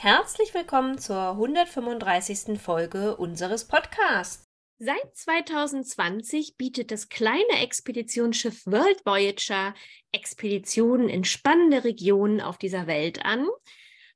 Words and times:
Herzlich 0.00 0.54
willkommen 0.54 0.96
zur 0.96 1.30
135. 1.30 2.56
Folge 2.60 3.16
unseres 3.16 3.66
Podcasts. 3.66 4.44
Seit 4.78 4.94
2020 5.12 6.56
bietet 6.56 6.92
das 6.92 7.08
kleine 7.08 7.60
Expeditionsschiff 7.60 8.64
World 8.66 9.04
Voyager 9.04 9.74
Expeditionen 10.12 11.08
in 11.08 11.24
spannende 11.24 11.82
Regionen 11.82 12.40
auf 12.40 12.58
dieser 12.58 12.86
Welt 12.86 13.24
an. 13.24 13.48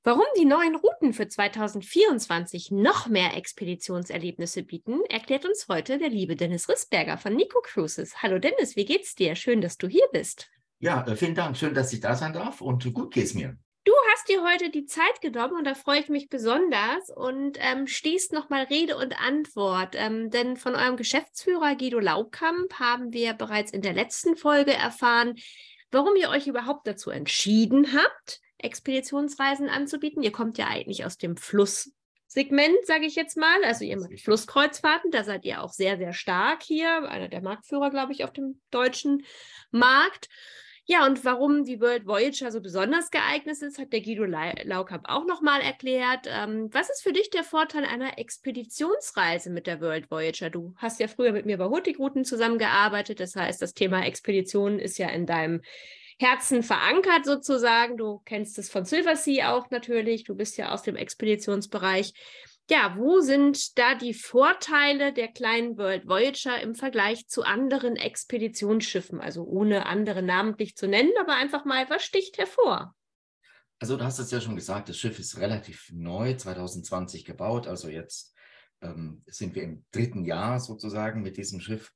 Warum 0.05 0.23
die 0.39 0.45
neuen 0.45 0.77
Routen 0.77 1.15
für 1.15 1.27
2024 1.27 2.71
noch 2.71 3.09
mehr 3.09 3.37
Expeditionserlebnisse 3.37 4.63
bieten, 4.63 5.01
erklärt 5.11 5.45
uns 5.47 5.67
heute 5.67 5.99
der 5.99 6.11
liebe 6.11 6.37
Dennis 6.37 6.69
Rissberger 6.69 7.19
von 7.19 7.35
Nico 7.35 7.61
Cruises. 7.61 8.23
Hallo 8.23 8.39
Dennis, 8.39 8.77
wie 8.77 8.85
geht's 8.85 9.17
dir? 9.17 9.35
Schön, 9.35 9.61
dass 9.61 9.79
du 9.79 9.89
hier 9.89 10.07
bist. 10.13 10.49
Ja, 10.79 11.05
äh, 11.09 11.17
vielen 11.17 11.35
Dank. 11.35 11.57
Schön, 11.57 11.75
dass 11.75 11.93
ich 11.93 11.99
da 11.99 12.15
sein 12.15 12.35
darf 12.35 12.61
und 12.61 12.95
gut 12.95 13.13
geht's 13.13 13.35
mir. 13.35 13.59
Du 13.85 13.93
hast 14.13 14.29
dir 14.29 14.45
heute 14.45 14.71
die 14.71 14.87
Zeit 14.87 15.21
genommen 15.23 15.57
und 15.57 15.65
da 15.65 15.75
freue 15.75 15.99
ich 15.99 16.09
mich 16.09 16.29
besonders 16.29 17.11
und 17.11 17.59
ähm, 17.61 17.89
stehst 17.89 18.33
nochmal 18.33 18.63
Rede 18.65 18.97
und 18.97 19.21
Antwort. 19.21 19.97
Ähm, 19.97 20.31
denn 20.31 20.57
von 20.57 20.77
eurem 20.77 20.97
Geschäftsführer 20.97 21.75
Guido 21.75 21.99
Laubkamp 21.99 22.75
haben 22.79 23.13
wir 23.13 23.33
bereits 23.33 23.73
in 23.73 23.83
der 23.83 23.93
letzten 23.93 24.37
Folge 24.37 24.73
erfahren, 24.73 25.35
warum 25.91 26.15
ihr 26.15 26.29
euch 26.29 26.47
überhaupt 26.47 26.87
dazu 26.87 27.11
entschieden 27.11 27.93
habt, 27.93 28.41
Expeditionsreisen 28.59 29.69
anzubieten. 29.69 30.23
Ihr 30.23 30.33
kommt 30.33 30.59
ja 30.59 30.69
eigentlich 30.69 31.05
aus 31.05 31.19
dem 31.19 31.37
Flusssegment, 31.37 32.87
sage 32.87 33.07
ich 33.07 33.17
jetzt 33.17 33.37
mal. 33.37 33.65
Also 33.65 33.85
ihr 33.85 33.99
macht 33.99 34.21
Flusskreuzfahrten, 34.21 35.11
da 35.11 35.25
seid 35.25 35.45
ihr 35.45 35.61
auch 35.61 35.73
sehr, 35.73 35.99
sehr 35.99 36.13
stark 36.13 36.63
hier. 36.63 37.09
Einer 37.09 37.27
der 37.27 37.43
Marktführer, 37.43 37.91
glaube 37.91 38.13
ich, 38.13 38.23
auf 38.23 38.33
dem 38.33 38.61
deutschen 38.71 39.25
Markt. 39.73 40.29
Ja, 40.85 41.07
und 41.07 41.25
warum 41.25 41.65
die 41.65 41.81
World 41.81 42.07
Voyager 42.07 42.51
so 42.51 42.61
besonders 42.61 43.13
geeignet 43.13 43.63
ist, 43.63 43.79
hat 43.79 43.93
der 43.93 44.01
Guido 44.01 44.25
Laukamp 44.25 45.05
auch 45.09 45.25
nochmal 45.27 45.61
erklärt. 45.61 46.27
Ähm, 46.29 46.71
was 46.73 46.91
ist 46.91 47.03
für 47.03 47.13
dich 47.13 47.31
der 47.31 47.45
Vorteil 47.45 47.85
einer 47.85 48.19
Expeditionsreise 48.19 49.51
mit 49.51 49.69
der 49.69 49.81
World 49.81 50.11
Voyager? 50.11 50.51
Du 50.51 50.75
hast 50.77 50.99
ja 50.99 51.07
früher 51.07 51.31
mit 51.31 51.47
mir 51.47 51.57
bei 51.57 51.67
Hurtigruten 51.67 52.25
zusammengearbeitet. 52.25 53.21
Das 53.21 53.37
heißt, 53.37 53.63
das 53.63 53.75
Thema 53.75 54.05
Expedition 54.05 54.81
ist 54.81 54.99
ja 54.99 55.09
in 55.09 55.25
deinem 55.25 55.63
Herzen 56.19 56.65
verankert 56.65 57.27
sozusagen. 57.27 57.97
Du 57.97 58.21
kennst 58.25 58.59
es 58.59 58.69
von 58.69 58.85
Silversea 58.85 59.57
auch 59.57 59.71
natürlich. 59.71 60.25
Du 60.25 60.35
bist 60.35 60.57
ja 60.57 60.73
aus 60.73 60.83
dem 60.83 60.97
Expeditionsbereich 60.97 62.13
ja, 62.71 62.95
wo 62.97 63.21
sind 63.21 63.77
da 63.79 63.95
die 63.95 64.15
Vorteile 64.15 65.13
der 65.13 65.29
kleinen 65.29 65.77
World 65.77 66.09
Voyager 66.09 66.61
im 66.61 66.75
Vergleich 66.75 67.27
zu 67.29 67.43
anderen 67.43 67.97
Expeditionsschiffen? 67.97 69.21
Also 69.21 69.45
ohne 69.45 69.87
andere 69.87 70.23
namentlich 70.23 70.77
zu 70.77 70.89
nennen, 70.89 71.13
aber 71.21 71.35
einfach 71.35 71.65
mal, 71.65 71.89
was 71.91 72.05
sticht 72.05 72.39
hervor? 72.39 72.95
Also 73.79 73.97
du 73.97 74.05
hast 74.05 74.21
es 74.21 74.31
ja 74.31 74.41
schon 74.41 74.55
gesagt, 74.55 74.89
das 74.89 74.97
Schiff 74.97 75.19
ist 75.19 75.39
relativ 75.39 75.91
neu, 75.93 76.35
2020 76.35 77.25
gebaut. 77.25 77.67
Also 77.67 77.89
jetzt 77.89 78.35
ähm, 78.81 79.23
sind 79.27 79.57
wir 79.57 79.65
im 79.65 79.85
dritten 79.91 80.25
Jahr 80.25 80.61
sozusagen 80.61 81.23
mit 81.23 81.37
diesem 81.37 81.61
Schiff. 81.61 81.91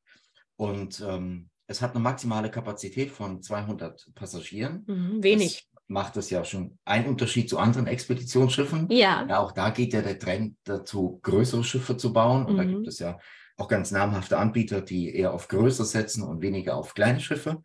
Und 0.56 1.00
ähm, 1.00 1.48
es 1.68 1.80
hat 1.80 1.92
eine 1.92 2.00
maximale 2.00 2.50
Kapazität 2.50 3.10
von 3.10 3.40
200 3.40 4.10
Passagieren. 4.14 4.84
Mhm, 4.86 5.22
wenig 5.22 5.68
macht 5.88 6.16
das 6.16 6.30
ja 6.30 6.44
schon 6.44 6.78
einen 6.84 7.06
Unterschied 7.06 7.48
zu 7.48 7.58
anderen 7.58 7.86
Expeditionsschiffen. 7.86 8.88
Ja. 8.90 9.26
ja. 9.28 9.38
Auch 9.38 9.52
da 9.52 9.70
geht 9.70 9.92
ja 9.92 10.02
der 10.02 10.18
Trend 10.18 10.56
dazu, 10.64 11.20
größere 11.22 11.64
Schiffe 11.64 11.96
zu 11.96 12.12
bauen. 12.12 12.46
Und 12.46 12.54
mhm. 12.54 12.58
da 12.58 12.64
gibt 12.64 12.86
es 12.88 12.98
ja 12.98 13.18
auch 13.56 13.68
ganz 13.68 13.90
namhafte 13.90 14.38
Anbieter, 14.38 14.80
die 14.80 15.14
eher 15.14 15.32
auf 15.32 15.48
größer 15.48 15.84
setzen 15.84 16.22
und 16.22 16.42
weniger 16.42 16.76
auf 16.76 16.94
kleine 16.94 17.20
Schiffe. 17.20 17.62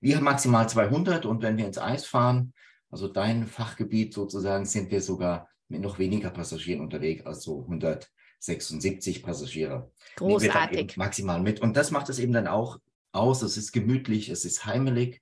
Wir 0.00 0.16
haben 0.16 0.24
maximal 0.24 0.68
200 0.68 1.26
und 1.26 1.42
wenn 1.42 1.56
wir 1.56 1.66
ins 1.66 1.78
Eis 1.78 2.06
fahren, 2.06 2.52
also 2.90 3.08
dein 3.08 3.46
Fachgebiet 3.46 4.14
sozusagen, 4.14 4.64
sind 4.64 4.90
wir 4.90 5.02
sogar 5.02 5.48
mit 5.68 5.82
noch 5.82 5.98
weniger 5.98 6.30
Passagieren 6.30 6.80
unterwegs, 6.80 7.26
also 7.26 7.62
176 7.62 9.22
Passagiere. 9.22 9.90
Großartig. 10.16 10.96
Maximal 10.96 11.40
mit. 11.42 11.60
Und 11.60 11.76
das 11.76 11.90
macht 11.90 12.08
es 12.08 12.18
eben 12.18 12.32
dann 12.32 12.46
auch 12.46 12.78
aus. 13.12 13.42
Es 13.42 13.56
ist 13.56 13.72
gemütlich, 13.72 14.30
es 14.30 14.44
ist 14.44 14.64
heimelig 14.64 15.20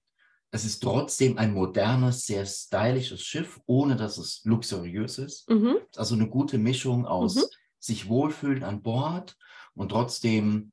es 0.50 0.64
ist 0.64 0.82
trotzdem 0.82 1.38
ein 1.38 1.52
modernes, 1.52 2.26
sehr 2.26 2.46
stylisches 2.46 3.22
Schiff, 3.22 3.60
ohne 3.66 3.96
dass 3.96 4.18
es 4.18 4.42
luxuriös 4.44 5.18
ist. 5.18 5.48
Mhm. 5.50 5.76
Also 5.96 6.14
eine 6.14 6.28
gute 6.28 6.58
Mischung 6.58 7.06
aus 7.06 7.36
mhm. 7.36 7.42
sich 7.78 8.08
wohlfühlen 8.08 8.62
an 8.62 8.82
Bord 8.82 9.36
und 9.74 9.90
trotzdem 9.90 10.72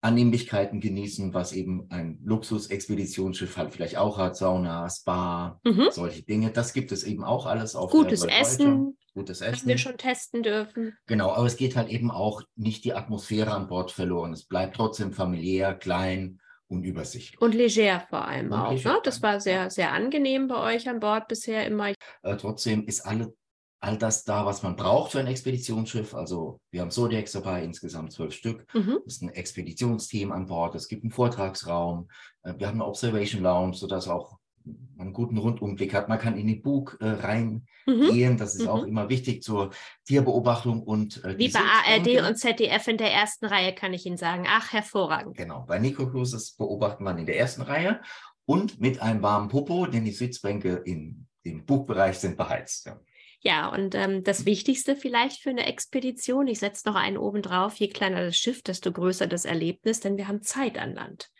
Annehmlichkeiten 0.00 0.80
genießen, 0.80 1.34
was 1.34 1.52
eben 1.52 1.90
ein 1.90 2.20
Luxus-Expeditionsschiff 2.24 3.56
halt 3.56 3.72
vielleicht 3.72 3.96
auch 3.96 4.16
hat, 4.16 4.36
Sauna, 4.36 4.88
Spa, 4.88 5.60
mhm. 5.64 5.88
solche 5.90 6.22
Dinge. 6.22 6.50
Das 6.50 6.72
gibt 6.72 6.92
es 6.92 7.02
eben 7.02 7.24
auch 7.24 7.46
alles 7.46 7.74
auf 7.74 7.90
Gutes 7.90 8.24
Essen. 8.24 8.96
Gutes 9.14 9.40
Essen. 9.40 9.66
Wir 9.66 9.78
schon 9.78 9.96
testen 9.96 10.44
dürfen. 10.44 10.96
Genau, 11.06 11.32
aber 11.32 11.46
es 11.46 11.56
geht 11.56 11.74
halt 11.74 11.88
eben 11.88 12.12
auch 12.12 12.42
nicht 12.54 12.84
die 12.84 12.94
Atmosphäre 12.94 13.52
an 13.52 13.66
Bord 13.66 13.90
verloren. 13.90 14.32
Es 14.32 14.44
bleibt 14.44 14.76
trotzdem 14.76 15.12
familiär, 15.12 15.74
klein, 15.74 16.40
und 16.68 16.84
Übersicht. 16.84 17.40
Und 17.40 17.54
leger 17.54 18.00
vor 18.08 18.26
allem 18.26 18.52
und 18.52 18.58
auch. 18.58 18.72
Ne? 18.72 19.00
Das 19.02 19.22
war 19.22 19.40
sehr, 19.40 19.70
sehr 19.70 19.92
angenehm 19.92 20.48
bei 20.48 20.74
euch 20.74 20.88
an 20.88 21.00
Bord 21.00 21.28
bisher 21.28 21.66
immer. 21.66 21.90
Äh, 22.22 22.36
trotzdem 22.36 22.86
ist 22.86 23.00
alle, 23.00 23.34
all 23.80 23.96
das 23.96 24.24
da, 24.24 24.44
was 24.44 24.62
man 24.62 24.76
braucht 24.76 25.12
für 25.12 25.20
ein 25.20 25.26
Expeditionsschiff. 25.26 26.14
Also 26.14 26.60
wir 26.70 26.82
haben 26.82 26.90
Zodiacs 26.90 27.32
dabei, 27.32 27.64
insgesamt 27.64 28.12
zwölf 28.12 28.34
Stück. 28.34 28.66
Mhm. 28.74 29.00
Das 29.04 29.14
ist 29.14 29.22
ein 29.22 29.30
Expeditionsteam 29.30 30.30
an 30.32 30.46
Bord. 30.46 30.74
Es 30.74 30.88
gibt 30.88 31.02
einen 31.02 31.12
Vortragsraum. 31.12 32.08
Äh, 32.42 32.54
wir 32.58 32.66
haben 32.66 32.80
eine 32.80 32.86
Observation 32.86 33.42
Lounge, 33.42 33.74
sodass 33.74 34.08
auch 34.08 34.38
einen 34.98 35.12
guten 35.12 35.38
Rundumblick 35.38 35.94
hat. 35.94 36.08
Man 36.08 36.18
kann 36.18 36.36
in 36.36 36.46
den 36.46 36.62
Bug 36.62 36.98
äh, 37.00 37.08
reingehen. 37.08 37.66
Mhm. 37.86 38.36
Das 38.36 38.54
ist 38.54 38.62
mhm. 38.62 38.68
auch 38.68 38.82
immer 38.84 39.08
wichtig 39.08 39.42
zur 39.42 39.70
Tierbeobachtung 40.06 40.82
und 40.82 41.24
äh, 41.24 41.38
Wie 41.38 41.48
bei 41.48 41.60
ARD 41.60 42.28
und 42.28 42.36
ZDF 42.36 42.88
in 42.88 42.98
der 42.98 43.12
ersten 43.12 43.46
Reihe 43.46 43.74
kann 43.74 43.94
ich 43.94 44.06
Ihnen 44.06 44.16
sagen. 44.16 44.44
Ach, 44.48 44.72
hervorragend. 44.72 45.36
Genau. 45.36 45.64
Bei 45.66 45.78
Nico 45.78 46.08
Cruises 46.08 46.52
beobachtet 46.52 47.00
man 47.00 47.18
in 47.18 47.26
der 47.26 47.38
ersten 47.38 47.62
Reihe 47.62 48.00
und 48.44 48.80
mit 48.80 49.00
einem 49.00 49.22
warmen 49.22 49.48
Popo, 49.48 49.86
denn 49.86 50.04
die 50.04 50.12
Sitzbänke 50.12 50.82
in 50.84 51.26
dem 51.44 51.64
Bugbereich 51.64 52.18
sind 52.18 52.36
beheizt. 52.36 52.86
Ja. 52.86 53.00
Ja, 53.40 53.68
und 53.68 53.94
ähm, 53.94 54.24
das 54.24 54.46
Wichtigste 54.46 54.96
vielleicht 54.96 55.40
für 55.40 55.50
eine 55.50 55.66
Expedition, 55.66 56.48
ich 56.48 56.58
setze 56.58 56.88
noch 56.88 56.96
einen 56.96 57.16
oben 57.16 57.40
drauf, 57.40 57.76
je 57.76 57.88
kleiner 57.88 58.24
das 58.24 58.36
Schiff, 58.36 58.62
desto 58.62 58.90
größer 58.90 59.28
das 59.28 59.44
Erlebnis, 59.44 60.00
denn 60.00 60.16
wir 60.16 60.26
haben 60.26 60.42
Zeit 60.42 60.76
an 60.76 60.94
Land. 60.94 61.30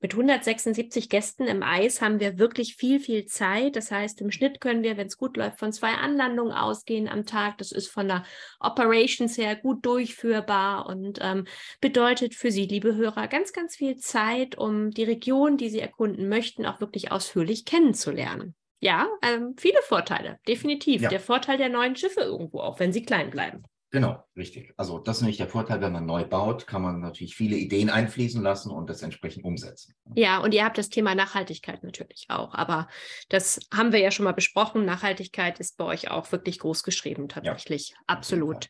Mit 0.00 0.12
176 0.12 1.08
Gästen 1.08 1.46
im 1.46 1.62
Eis 1.62 2.02
haben 2.02 2.20
wir 2.20 2.38
wirklich 2.38 2.76
viel, 2.76 3.00
viel 3.00 3.24
Zeit. 3.24 3.76
Das 3.76 3.90
heißt, 3.90 4.20
im 4.20 4.30
Schnitt 4.30 4.60
können 4.60 4.82
wir, 4.82 4.96
wenn 4.96 5.06
es 5.06 5.16
gut 5.16 5.36
läuft, 5.36 5.58
von 5.58 5.72
zwei 5.72 5.92
Anlandungen 5.92 6.52
ausgehen 6.52 7.08
am 7.08 7.24
Tag. 7.24 7.58
Das 7.58 7.72
ist 7.72 7.88
von 7.88 8.08
der 8.08 8.24
Operations 8.60 9.38
her 9.38 9.56
gut 9.56 9.84
durchführbar 9.86 10.86
und 10.86 11.18
ähm, 11.22 11.46
bedeutet 11.80 12.34
für 12.34 12.50
Sie, 12.50 12.66
liebe 12.66 12.94
Hörer, 12.94 13.28
ganz, 13.28 13.52
ganz 13.52 13.76
viel 13.76 13.96
Zeit, 13.96 14.58
um 14.58 14.90
die 14.90 15.04
Region, 15.04 15.56
die 15.56 15.70
Sie 15.70 15.80
erkunden 15.80 16.28
möchten, 16.28 16.66
auch 16.66 16.80
wirklich 16.80 17.10
ausführlich 17.10 17.64
kennenzulernen. 17.64 18.54
Ja, 18.80 19.08
ähm, 19.22 19.54
viele 19.56 19.80
Vorteile, 19.80 20.38
definitiv. 20.46 21.00
Ja. 21.00 21.08
Der 21.08 21.20
Vorteil 21.20 21.56
der 21.56 21.70
neuen 21.70 21.96
Schiffe 21.96 22.20
irgendwo 22.20 22.60
auch, 22.60 22.78
wenn 22.80 22.92
sie 22.92 23.02
klein 23.02 23.30
bleiben. 23.30 23.62
Genau, 23.94 24.24
richtig. 24.36 24.74
Also 24.76 24.98
das 24.98 25.18
ist 25.18 25.22
nämlich 25.22 25.36
der 25.36 25.46
Vorteil, 25.46 25.80
wenn 25.80 25.92
man 25.92 26.04
neu 26.04 26.24
baut, 26.24 26.66
kann 26.66 26.82
man 26.82 26.98
natürlich 26.98 27.36
viele 27.36 27.54
Ideen 27.54 27.90
einfließen 27.90 28.42
lassen 28.42 28.72
und 28.72 28.90
das 28.90 29.02
entsprechend 29.02 29.44
umsetzen. 29.44 29.94
Ja, 30.16 30.38
und 30.38 30.52
ihr 30.52 30.64
habt 30.64 30.78
das 30.78 30.88
Thema 30.88 31.14
Nachhaltigkeit 31.14 31.84
natürlich 31.84 32.26
auch, 32.28 32.54
aber 32.54 32.88
das 33.28 33.60
haben 33.72 33.92
wir 33.92 34.00
ja 34.00 34.10
schon 34.10 34.24
mal 34.24 34.32
besprochen. 34.32 34.84
Nachhaltigkeit 34.84 35.60
ist 35.60 35.76
bei 35.76 35.84
euch 35.84 36.10
auch 36.10 36.32
wirklich 36.32 36.58
groß 36.58 36.82
geschrieben, 36.82 37.28
tatsächlich. 37.28 37.90
Ja, 37.90 37.96
Absolut. 38.08 38.68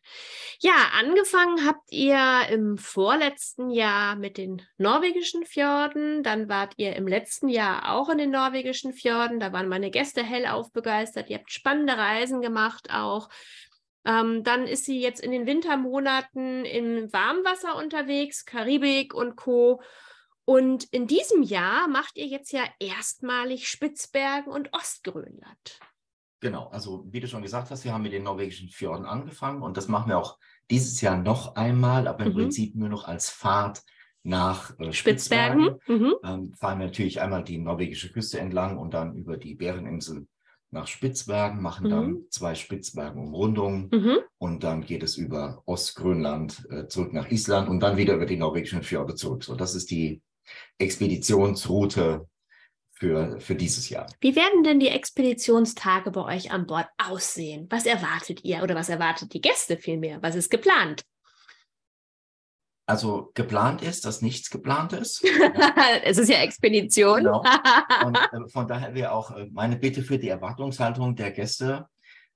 Ja, 0.61 0.75
angefangen 1.01 1.67
habt 1.67 1.91
ihr 1.91 2.21
im 2.51 2.77
vorletzten 2.77 3.71
Jahr 3.71 4.17
mit 4.17 4.37
den 4.37 4.61
norwegischen 4.77 5.47
Fjorden, 5.47 6.23
dann 6.23 6.51
wart 6.51 6.75
ihr 6.77 6.97
im 6.97 7.09
letzten 7.09 7.49
Jahr 7.49 7.95
auch 7.95 8.11
in 8.11 8.19
den 8.19 8.31
norwegischen 8.31 8.93
Fjorden, 8.93 9.41
da 9.41 9.55
waren 9.55 9.71
meine 9.71 9.91
Gäste 9.91 10.23
hellauf 10.23 10.71
begeistert. 10.71 11.31
Ihr 11.31 11.39
habt 11.39 11.51
spannende 11.51 11.97
Reisen 11.97 12.43
gemacht 12.43 12.91
auch. 12.93 13.31
Ähm, 14.07 14.45
dann 14.45 14.67
ist 14.67 14.85
sie 14.85 15.01
jetzt 15.01 15.21
in 15.21 15.31
den 15.31 15.47
Wintermonaten 15.47 16.65
im 16.65 17.13
Warmwasser 17.13 17.77
unterwegs, 17.77 18.45
Karibik 18.45 19.15
und 19.15 19.37
Co. 19.37 19.81
Und 20.45 20.85
in 20.93 21.07
diesem 21.07 21.43
Jahr 21.43 21.89
macht 21.89 22.17
ihr 22.17 22.27
jetzt 22.27 22.53
ja 22.53 22.65
erstmalig 22.79 23.69
Spitzbergen 23.69 24.53
und 24.53 24.69
Ostgrönland. 24.75 25.81
Genau, 26.41 26.69
also 26.69 27.07
wie 27.11 27.21
du 27.21 27.29
schon 27.29 27.41
gesagt 27.41 27.71
hast, 27.71 27.85
wir 27.85 27.95
haben 27.95 28.03
mit 28.03 28.13
den 28.13 28.25
norwegischen 28.25 28.69
Fjorden 28.69 29.07
angefangen 29.07 29.63
und 29.63 29.79
das 29.79 29.89
machen 29.89 30.11
wir 30.11 30.19
auch 30.19 30.39
dieses 30.71 31.01
Jahr 31.01 31.17
noch 31.17 31.57
einmal, 31.57 32.07
aber 32.07 32.27
im 32.27 32.33
mhm. 32.33 32.37
Prinzip 32.37 32.75
nur 32.75 32.91
noch 32.91 33.09
als 33.09 33.31
Fahrt 33.31 33.83
nach 34.23 34.79
äh, 34.79 34.93
Spitzbergen. 34.93 35.79
Spitzbergen. 35.81 36.07
Mhm. 36.09 36.15
Ähm, 36.25 36.55
fahren 36.55 36.81
wir 36.81 36.87
natürlich 36.87 37.23
einmal 37.23 37.45
die 37.45 37.57
norwegische 37.57 38.13
Küste 38.13 38.41
entlang 38.41 38.77
und 38.77 38.93
dann 38.93 39.15
über 39.17 39.39
die 39.39 39.55
Bäreninsel 39.55 40.27
nach 40.75 40.87
Spitzbergen, 40.87 41.63
machen 41.63 41.87
mhm. 41.87 41.91
dann 41.91 42.23
zwei 42.31 42.55
Spitzbergen-Umrundungen 42.55 43.89
mhm. 43.91 44.19
und 44.39 44.63
dann 44.63 44.83
geht 44.83 45.03
es 45.03 45.17
über 45.17 45.63
Ostgrönland 45.65 46.67
äh, 46.71 46.87
zurück 46.89 47.15
nach 47.15 47.31
Island 47.31 47.69
und 47.69 47.81
dann 47.81 47.97
wieder 47.97 48.15
über 48.15 48.27
die 48.27 48.37
norwegischen 48.37 48.83
Fjorde 48.83 49.15
zurück. 49.15 49.45
So, 49.45 49.55
das 49.55 49.75
ist 49.75 49.91
die 49.91 50.21
Expeditionsroute 50.79 52.29
für, 52.93 53.41
für 53.41 53.55
dieses 53.55 53.89
Jahr. 53.89 54.07
Wie 54.21 54.37
werden 54.37 54.63
denn 54.63 54.81
die 54.81 54.89
Expeditionstage 54.89 56.11
bei 56.11 56.37
euch 56.37 56.51
an 56.51 56.67
Bord 56.67 56.89
aussehen? 56.99 57.67
Was 57.71 57.87
erwartet 57.87 58.45
ihr 58.45 58.63
oder 58.63 58.75
was 58.75 58.89
erwartet 58.89 59.33
die 59.33 59.41
Gäste 59.41 59.77
vielmehr? 59.77 60.23
Was 60.23 60.37
ist 60.37 60.51
geplant? 60.51 61.03
Also 62.87 63.31
geplant 63.35 63.81
ist, 63.81 64.05
dass 64.05 64.21
nichts 64.21 64.51
geplant 64.51 64.93
ist. 64.93 65.25
es 66.05 66.19
ist 66.19 66.29
ja 66.29 66.39
Expedition. 66.39 67.19
Genau. 67.19 67.43
Und 68.05 68.17
äh, 68.17 68.49
von 68.51 68.69
daher 68.69 68.95
wäre 68.95 69.13
auch 69.13 69.31
äh, 69.31 69.49
meine 69.53 69.77
Bitte 69.77 70.03
für 70.03 70.19
die 70.19 70.29
Erwartungshaltung 70.29 71.17
der 71.17 71.31
Gäste, 71.31 71.87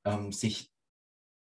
ähm, 0.05 0.33
sich 0.33 0.71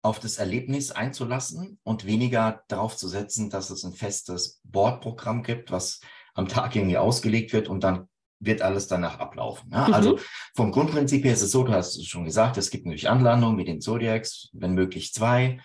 auf 0.01 0.19
das 0.19 0.37
Erlebnis 0.37 0.91
einzulassen 0.91 1.79
und 1.83 2.05
weniger 2.05 2.63
darauf 2.67 2.95
zu 2.95 3.07
setzen, 3.07 3.49
dass 3.49 3.71
es 3.71 3.83
ein 3.83 3.93
festes 3.93 4.61
Bordprogramm 4.63 5.41
gibt, 5.41 5.71
was 5.71 5.99
am 6.35 6.47
Tag 6.47 6.75
irgendwie 6.75 6.97
ausgelegt 6.97 7.53
wird 7.53 7.67
und 7.67 7.83
dann 7.83 8.07
wird 8.39 8.61
alles 8.61 8.87
danach 8.87 9.19
ablaufen. 9.19 9.71
Ja? 9.71 9.87
Mhm. 9.87 9.93
Also 9.93 10.19
vom 10.55 10.71
Grundprinzip 10.71 11.23
her 11.25 11.33
ist 11.33 11.41
es 11.41 11.51
so, 11.51 11.63
du 11.63 11.73
hast 11.73 11.97
es 11.97 12.05
schon 12.05 12.25
gesagt, 12.25 12.57
es 12.57 12.69
gibt 12.69 12.85
natürlich 12.85 13.09
Anlandungen 13.09 13.55
mit 13.55 13.67
den 13.67 13.81
Zodiacs, 13.81 14.49
wenn 14.53 14.73
möglich 14.73 15.13
zwei 15.13 15.59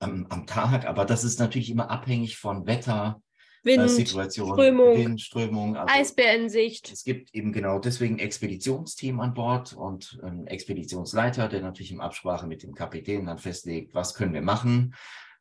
ähm, 0.00 0.26
am 0.30 0.46
Tag, 0.46 0.86
aber 0.86 1.04
das 1.04 1.24
ist 1.24 1.38
natürlich 1.38 1.70
immer 1.70 1.90
abhängig 1.90 2.38
von 2.38 2.66
Wetter, 2.66 3.20
Wind, 3.64 3.84
äh, 3.84 3.88
Situation, 3.88 4.54
Strömung, 4.54 4.96
Wind, 4.96 5.20
Strömung 5.20 5.76
also 5.76 5.92
Eisbärensicht. 5.92 6.92
Es 6.92 7.04
gibt 7.04 7.34
eben 7.34 7.52
genau 7.52 7.78
deswegen 7.78 8.18
Expeditionsteam 8.18 9.20
an 9.20 9.34
Bord 9.34 9.72
und 9.72 10.18
einen 10.22 10.46
Expeditionsleiter, 10.46 11.48
der 11.48 11.62
natürlich 11.62 11.92
in 11.92 12.00
Absprache 12.00 12.46
mit 12.46 12.62
dem 12.62 12.74
Kapitän 12.74 13.26
dann 13.26 13.38
festlegt, 13.38 13.94
was 13.94 14.14
können 14.14 14.34
wir 14.34 14.42
machen. 14.42 14.94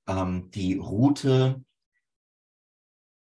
Ähm, 0.07 0.49
die 0.51 0.77
Route 0.77 1.61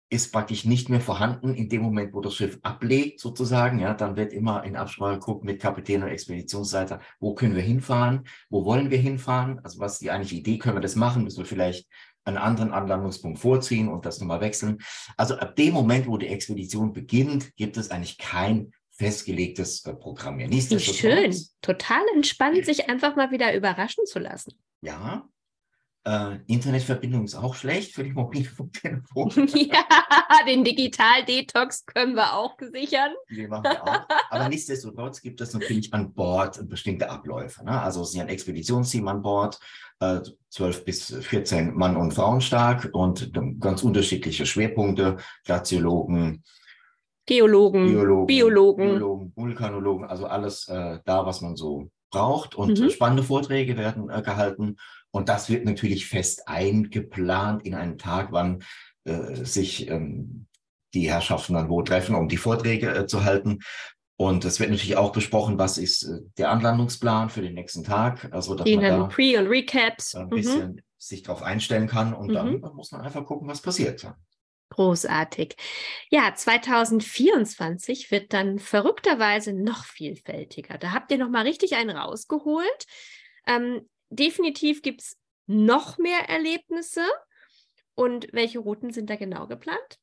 ist 0.08 0.32
praktisch 0.32 0.64
nicht 0.64 0.88
mehr 0.88 1.00
vorhanden 1.00 1.54
in 1.54 1.68
dem 1.68 1.82
Moment, 1.82 2.14
wo 2.14 2.20
das 2.20 2.34
Schiff 2.34 2.58
ablegt, 2.62 3.20
sozusagen. 3.20 3.80
Ja, 3.80 3.94
dann 3.94 4.16
wird 4.16 4.32
immer 4.32 4.62
in 4.64 4.76
Absprache 4.76 5.18
geguckt 5.18 5.44
mit 5.44 5.60
Kapitän 5.60 6.02
und 6.02 6.08
Expeditionsleiter, 6.08 7.00
wo 7.18 7.34
können 7.34 7.56
wir 7.56 7.62
hinfahren, 7.62 8.24
wo 8.48 8.64
wollen 8.64 8.90
wir 8.90 8.98
hinfahren, 8.98 9.58
also 9.64 9.80
was 9.80 9.94
ist 9.94 10.02
die 10.02 10.10
eigentliche 10.10 10.36
Idee, 10.36 10.58
können 10.58 10.76
wir 10.76 10.80
das 10.80 10.94
machen, 10.94 11.24
müssen 11.24 11.38
wir 11.38 11.46
vielleicht 11.46 11.88
einen 12.24 12.38
anderen 12.38 12.72
Anlandungspunkt 12.72 13.38
vorziehen 13.38 13.88
und 13.88 14.04
das 14.04 14.20
nochmal 14.20 14.40
wechseln. 14.40 14.78
Also 15.16 15.36
ab 15.36 15.56
dem 15.56 15.74
Moment, 15.74 16.06
wo 16.06 16.16
die 16.16 16.28
Expedition 16.28 16.92
beginnt, 16.92 17.54
gibt 17.56 17.76
es 17.76 17.90
eigentlich 17.90 18.18
kein 18.18 18.72
festgelegtes 18.90 19.84
äh, 19.84 19.94
Programm 19.94 20.36
mehr. 20.36 20.50
Wie 20.50 20.60
schön, 20.80 21.34
total 21.62 22.02
entspannt, 22.14 22.64
sich 22.64 22.88
einfach 22.88 23.14
mal 23.14 23.30
wieder 23.30 23.54
überraschen 23.54 24.06
zu 24.06 24.18
lassen. 24.18 24.52
Ja, 24.80 25.28
äh, 26.06 26.38
Internetverbindung 26.46 27.24
ist 27.24 27.34
auch 27.34 27.54
schlecht 27.56 27.92
für 27.92 28.04
die 28.04 28.12
Mobilfunktelefone. 28.12 29.32
ja, 29.54 29.84
den 30.46 30.62
Digital-Detox 30.62 31.84
können 31.84 32.14
wir 32.14 32.32
auch 32.34 32.56
sichern. 32.60 33.10
Den 33.28 33.50
machen 33.50 33.64
wir 33.64 33.82
auch. 33.82 34.06
Aber 34.30 34.48
nichtsdestotrotz 34.48 35.20
gibt 35.20 35.40
es 35.40 35.52
natürlich 35.52 35.92
an 35.92 36.14
Bord 36.14 36.68
bestimmte 36.68 37.10
Abläufe. 37.10 37.64
Ne? 37.64 37.80
Also 37.80 38.02
es 38.02 38.14
ist 38.14 38.20
ein 38.20 38.28
Expeditionsteam 38.28 39.08
an 39.08 39.20
Bord, 39.20 39.58
äh, 39.98 40.20
12 40.50 40.84
bis 40.84 41.12
14 41.12 41.74
Mann 41.74 41.96
und 41.96 42.14
Frauen 42.14 42.40
stark 42.40 42.88
und 42.92 43.32
ganz 43.58 43.82
unterschiedliche 43.82 44.46
Schwerpunkte, 44.46 45.16
Glaziologen, 45.44 46.44
Geologen, 47.26 47.86
Biologen, 47.86 48.26
Biologen, 48.26 48.88
Biologen 48.90 49.32
Vulkanologen, 49.34 50.04
also 50.04 50.26
alles 50.26 50.68
äh, 50.68 51.00
da, 51.04 51.26
was 51.26 51.40
man 51.40 51.56
so 51.56 51.90
braucht. 52.12 52.54
Und 52.54 52.78
mhm. 52.78 52.90
spannende 52.90 53.24
Vorträge 53.24 53.76
werden 53.76 54.08
äh, 54.08 54.22
gehalten. 54.22 54.76
Und 55.16 55.30
das 55.30 55.48
wird 55.48 55.64
natürlich 55.64 56.06
fest 56.06 56.46
eingeplant 56.46 57.64
in 57.64 57.74
einen 57.74 57.96
Tag, 57.96 58.32
wann 58.32 58.62
äh, 59.04 59.34
sich 59.34 59.88
ähm, 59.88 60.46
die 60.92 61.10
Herrschaften 61.10 61.54
dann 61.54 61.70
wo 61.70 61.80
treffen, 61.80 62.14
um 62.14 62.28
die 62.28 62.36
Vorträge 62.36 62.94
äh, 62.94 63.06
zu 63.06 63.24
halten. 63.24 63.60
Und 64.16 64.44
es 64.44 64.60
wird 64.60 64.68
natürlich 64.68 64.98
auch 64.98 65.12
besprochen, 65.12 65.58
was 65.58 65.78
ist 65.78 66.02
äh, 66.02 66.20
der 66.36 66.50
Anlandungsplan 66.50 67.30
für 67.30 67.40
den 67.40 67.54
nächsten 67.54 67.82
Tag. 67.82 68.28
Also, 68.30 68.54
dass 68.54 68.68
man 68.68 68.80
da 68.82 69.04
Pre- 69.04 69.38
und 69.38 69.46
Recaps. 69.46 70.14
ein 70.14 70.28
bisschen 70.28 70.72
mhm. 70.72 70.80
sich 70.98 71.22
darauf 71.22 71.42
einstellen 71.42 71.88
kann 71.88 72.12
und 72.12 72.28
mhm. 72.28 72.34
dann 72.34 72.60
muss 72.74 72.92
man 72.92 73.00
einfach 73.00 73.24
gucken, 73.24 73.48
was 73.48 73.62
passiert. 73.62 74.06
Großartig. 74.68 75.56
Ja, 76.10 76.34
2024 76.34 78.10
wird 78.10 78.34
dann 78.34 78.58
verrückterweise 78.58 79.54
noch 79.54 79.86
vielfältiger. 79.86 80.76
Da 80.76 80.92
habt 80.92 81.10
ihr 81.10 81.16
noch 81.16 81.30
mal 81.30 81.44
richtig 81.44 81.74
einen 81.74 81.96
rausgeholt. 81.96 82.86
Ähm, 83.46 83.88
definitiv 84.10 84.82
gibt 84.82 85.02
es 85.02 85.16
noch 85.46 85.98
mehr 85.98 86.28
Erlebnisse. 86.28 87.04
Und 87.94 88.28
welche 88.32 88.58
Routen 88.58 88.92
sind 88.92 89.08
da 89.08 89.16
genau 89.16 89.46
geplant? 89.46 89.98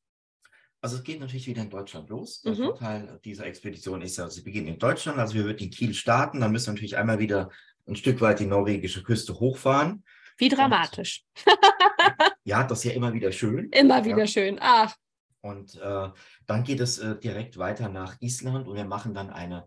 Also 0.80 0.96
es 0.96 1.04
geht 1.04 1.20
natürlich 1.20 1.46
wieder 1.46 1.62
in 1.62 1.70
Deutschland 1.70 2.10
los. 2.10 2.42
Der 2.42 2.52
mhm. 2.52 2.64
Vorteil 2.64 3.20
dieser 3.24 3.46
Expedition 3.46 4.02
ist 4.02 4.18
ja, 4.18 4.28
sie 4.28 4.42
beginnen 4.42 4.66
in 4.66 4.78
Deutschland. 4.78 5.18
Also 5.18 5.34
wir 5.34 5.44
würden 5.44 5.58
in 5.58 5.70
Kiel 5.70 5.94
starten, 5.94 6.40
dann 6.40 6.52
müssen 6.52 6.66
wir 6.66 6.72
natürlich 6.72 6.96
einmal 6.96 7.18
wieder 7.18 7.50
ein 7.86 7.96
Stück 7.96 8.20
weit 8.20 8.40
die 8.40 8.46
norwegische 8.46 9.02
Küste 9.02 9.38
hochfahren. 9.38 10.04
Wie 10.36 10.48
dramatisch. 10.48 11.24
Und, 11.46 11.56
ja, 12.44 12.64
das 12.64 12.78
ist 12.78 12.84
ja 12.84 12.92
immer 12.92 13.12
wieder 13.12 13.30
schön. 13.32 13.70
Immer 13.70 14.04
wieder 14.04 14.18
ja. 14.18 14.26
schön. 14.26 14.58
Ach. 14.60 14.94
Und 15.40 15.76
äh, 15.76 16.08
dann 16.46 16.64
geht 16.64 16.80
es 16.80 16.98
äh, 16.98 17.18
direkt 17.18 17.58
weiter 17.58 17.88
nach 17.88 18.20
Island 18.20 18.66
und 18.66 18.76
wir 18.76 18.84
machen 18.84 19.14
dann 19.14 19.30
eine 19.30 19.66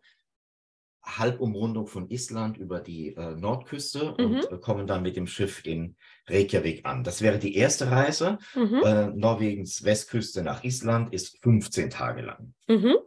Halbumrundung 1.08 1.88
von 1.88 2.10
Island 2.10 2.58
über 2.58 2.80
die 2.80 3.16
äh, 3.16 3.36
Nordküste 3.36 4.16
mhm. 4.18 4.26
und 4.26 4.52
äh, 4.52 4.58
kommen 4.58 4.88
dann 4.88 5.04
mit 5.04 5.16
dem 5.16 5.28
Schiff 5.28 5.66
in 5.66 5.96
Reykjavik 6.28 6.86
an. 6.86 7.04
Das 7.04 7.22
wäre 7.22 7.40
die 7.40 7.56
erste 7.56 7.90
Reise. 7.90 8.38
Mhm. 8.56 8.82
Äh, 8.84 9.08
Norwegens 9.08 9.84
Westküste 9.84 10.44
nach 10.44 10.64
Island 10.64 11.14
ist 11.14 11.42
15 11.42 11.90
Tage 11.90 12.22
lang. 12.22 12.54
Mhm. 12.68 12.98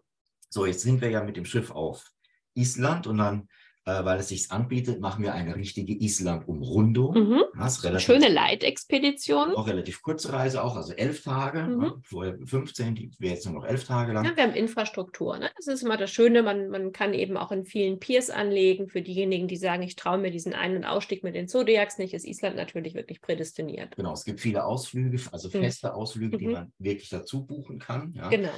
So, 0.48 0.66
jetzt 0.66 0.80
sind 0.80 1.00
wir 1.00 1.10
ja 1.10 1.22
mit 1.22 1.36
dem 1.36 1.44
Schiff 1.44 1.70
auf 1.70 2.10
Island 2.54 3.06
und 3.06 3.18
dann 3.18 3.48
äh, 3.90 4.04
weil 4.04 4.20
es 4.20 4.28
sich 4.28 4.50
anbietet, 4.50 5.00
machen 5.00 5.24
wir 5.24 5.34
eine 5.34 5.56
richtige 5.56 5.92
Island-Umrundung. 5.92 7.14
Mhm. 7.14 7.98
Schöne 7.98 8.28
Leitexpedition. 8.28 9.54
Auch 9.54 9.66
relativ 9.66 10.02
kurze 10.02 10.32
Reise, 10.32 10.62
auch 10.62 10.76
also 10.76 10.92
elf 10.92 11.24
Tage. 11.24 11.62
Mhm. 11.62 11.82
Ja, 11.82 11.94
vorher 12.02 12.38
15, 12.44 12.94
die 12.94 13.10
wäre 13.18 13.34
jetzt 13.34 13.46
nur 13.46 13.54
noch 13.54 13.64
elf 13.64 13.84
Tage 13.84 14.12
lang. 14.12 14.24
Ja, 14.24 14.36
wir 14.36 14.42
haben 14.44 14.54
Infrastruktur. 14.54 15.38
Ne? 15.38 15.50
Das 15.56 15.66
ist 15.66 15.82
immer 15.82 15.96
das 15.96 16.10
Schöne, 16.10 16.42
man, 16.42 16.68
man 16.68 16.92
kann 16.92 17.14
eben 17.14 17.36
auch 17.36 17.52
in 17.52 17.64
vielen 17.64 17.98
Piers 17.98 18.30
anlegen. 18.30 18.88
Für 18.88 19.02
diejenigen, 19.02 19.48
die 19.48 19.56
sagen, 19.56 19.82
ich 19.82 19.96
traue 19.96 20.18
mir 20.18 20.30
diesen 20.30 20.54
Ein- 20.54 20.76
und 20.76 20.84
Ausstieg 20.84 21.24
mit 21.24 21.34
den 21.34 21.48
Zodiacs 21.48 21.98
nicht, 21.98 22.14
ist 22.14 22.26
Island 22.26 22.56
natürlich 22.56 22.94
wirklich 22.94 23.20
prädestiniert. 23.20 23.96
Genau, 23.96 24.12
es 24.12 24.24
gibt 24.24 24.40
viele 24.40 24.64
Ausflüge, 24.64 25.20
also 25.32 25.48
mhm. 25.48 25.62
feste 25.62 25.88
mhm. 25.88 25.94
Ausflüge, 25.94 26.38
die 26.38 26.46
mhm. 26.46 26.52
man 26.52 26.72
wirklich 26.78 27.08
dazu 27.08 27.44
buchen 27.44 27.78
kann. 27.78 28.12
Ja? 28.14 28.28
Genau 28.28 28.50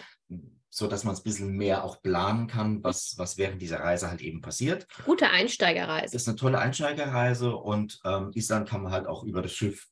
so 0.75 0.87
dass 0.87 1.05
man 1.05 1.13
es 1.13 1.21
ein 1.21 1.25
bisschen 1.25 1.53
mehr 1.53 1.85
auch 1.85 2.01
planen 2.01 2.47
kann, 2.47 2.83
was, 2.83 3.15
was 3.19 3.37
während 3.37 3.61
dieser 3.61 3.81
Reise 3.81 4.09
halt 4.09 4.23
eben 4.23 4.41
passiert. 4.41 4.87
Gute 5.05 5.29
Einsteigerreise. 5.29 6.15
Das 6.15 6.23
ist 6.23 6.29
eine 6.29 6.39
tolle 6.39 6.59
Einsteigerreise 6.59 7.55
und 7.55 8.01
ähm, 8.07 8.31
Island 8.35 8.71
kann 8.71 8.83
man 8.83 8.91
halt 8.91 9.07
auch 9.07 9.23
über 9.23 9.43
das 9.43 9.53
Schiff 9.53 9.87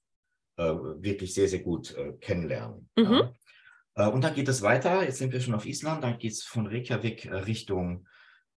äh, 0.57 0.63
wirklich 0.63 1.35
sehr, 1.35 1.49
sehr 1.49 1.59
gut 1.59 1.95
äh, 1.97 2.15
kennenlernen. 2.15 2.89
Mhm. 2.97 3.13
Ja. 3.13 4.07
Äh, 4.07 4.11
und 4.11 4.25
dann 4.25 4.35
geht 4.35 4.49
es 4.49 4.63
weiter, 4.63 5.05
jetzt 5.05 5.19
sind 5.19 5.35
wir 5.35 5.43
schon 5.43 5.55
auf 5.55 5.67
Island, 5.67 6.03
dann 6.03 6.19
geht 6.19 6.33
es 6.33 6.45
von 6.45 6.67
Reykjavik 6.67 7.27
äh, 7.27 7.35
Richtung 7.35 8.09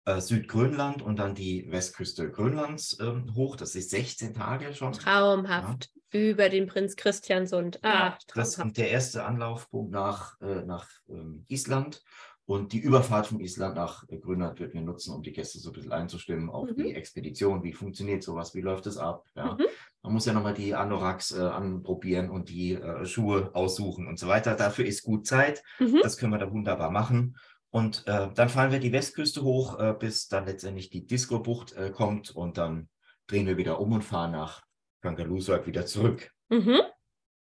äh, 0.06 0.22
Südgrönland 0.22 1.01
und 1.01 1.18
dann 1.18 1.36
die 1.36 1.70
Westküste 1.70 2.32
Grönlands 2.32 2.98
ähm, 3.01 3.36
hoch. 3.36 3.58
Das 3.58 3.75
ist 3.75 3.89
16 3.89 4.34
Tage 4.34 4.74
schon. 4.74 4.94
Traumhaft. 4.94 5.92
Ja. 5.94 6.01
Über 6.13 6.50
den 6.50 6.67
Prinz 6.67 6.96
Christiansund. 6.96 7.79
Ah, 7.84 7.88
ja, 7.88 8.17
das 8.36 8.58
ist 8.58 8.77
der 8.77 8.91
erste 8.91 9.25
Anlaufpunkt 9.25 9.91
nach, 9.91 10.39
äh, 10.41 10.63
nach 10.63 10.88
ähm, 11.10 11.46
Island. 11.50 12.01
Und 12.46 12.74
die 12.74 12.79
Überfahrt 12.79 13.27
von 13.27 13.39
Island 13.39 13.75
nach 13.75 14.03
äh, 14.10 14.17
Grönland 14.17 14.60
wird 14.60 14.74
wir 14.74 14.82
nutzen, 14.82 15.13
um 15.13 15.24
die 15.24 15.32
Gäste 15.32 15.60
so 15.60 15.70
ein 15.70 15.74
bisschen 15.74 15.93
einzustimmen 15.93 16.50
auf 16.50 16.70
mhm. 16.70 16.75
die 16.75 16.93
Expedition. 16.93 17.63
Wie 17.63 17.72
funktioniert 17.72 18.22
sowas? 18.22 18.53
Wie 18.53 18.62
läuft 18.62 18.86
es 18.86 18.98
ab? 18.98 19.25
Ja. 19.36 19.53
Mhm. 19.53 19.65
Man 20.01 20.13
muss 20.13 20.25
ja 20.25 20.34
nochmal 20.34 20.53
die 20.53 20.75
Anoraks 20.75 21.32
äh, 21.32 21.39
anprobieren 21.39 22.29
und 22.29 22.50
die 22.50 22.74
äh, 22.74 23.05
Schuhe 23.05 23.51
aussuchen 23.53 24.08
und 24.08 24.20
so 24.20 24.27
weiter. 24.27 24.55
Dafür 24.55 24.86
ist 24.86 25.03
gut 25.03 25.25
Zeit. 25.25 25.63
Mhm. 25.79 26.00
Das 26.03 26.17
können 26.17 26.34
wir 26.34 26.39
da 26.39 26.51
wunderbar 26.51 26.91
machen. 26.91 27.38
Und 27.70 28.03
äh, 28.08 28.27
dann 28.36 28.50
fahren 28.50 28.72
wir 28.72 28.79
die 28.79 28.91
Westküste 28.91 29.41
hoch, 29.41 29.79
äh, 29.79 29.96
bis 29.98 30.27
dann 30.27 30.46
letztendlich 30.46 30.89
die 30.89 31.08
Disco-Bucht 31.08 31.74
äh, 31.74 31.91
kommt 31.91 32.29
und 32.29 32.58
dann 32.58 32.89
drehen 33.25 33.48
wir 33.48 33.58
wieder 33.58 33.79
um 33.79 33.93
und 33.93 34.03
fahren 34.03 34.32
nach 34.34 34.62
Kangalusuk 35.03 35.67
wieder 35.67 35.86
zurück. 35.86 36.31
Mhm. 36.50 36.79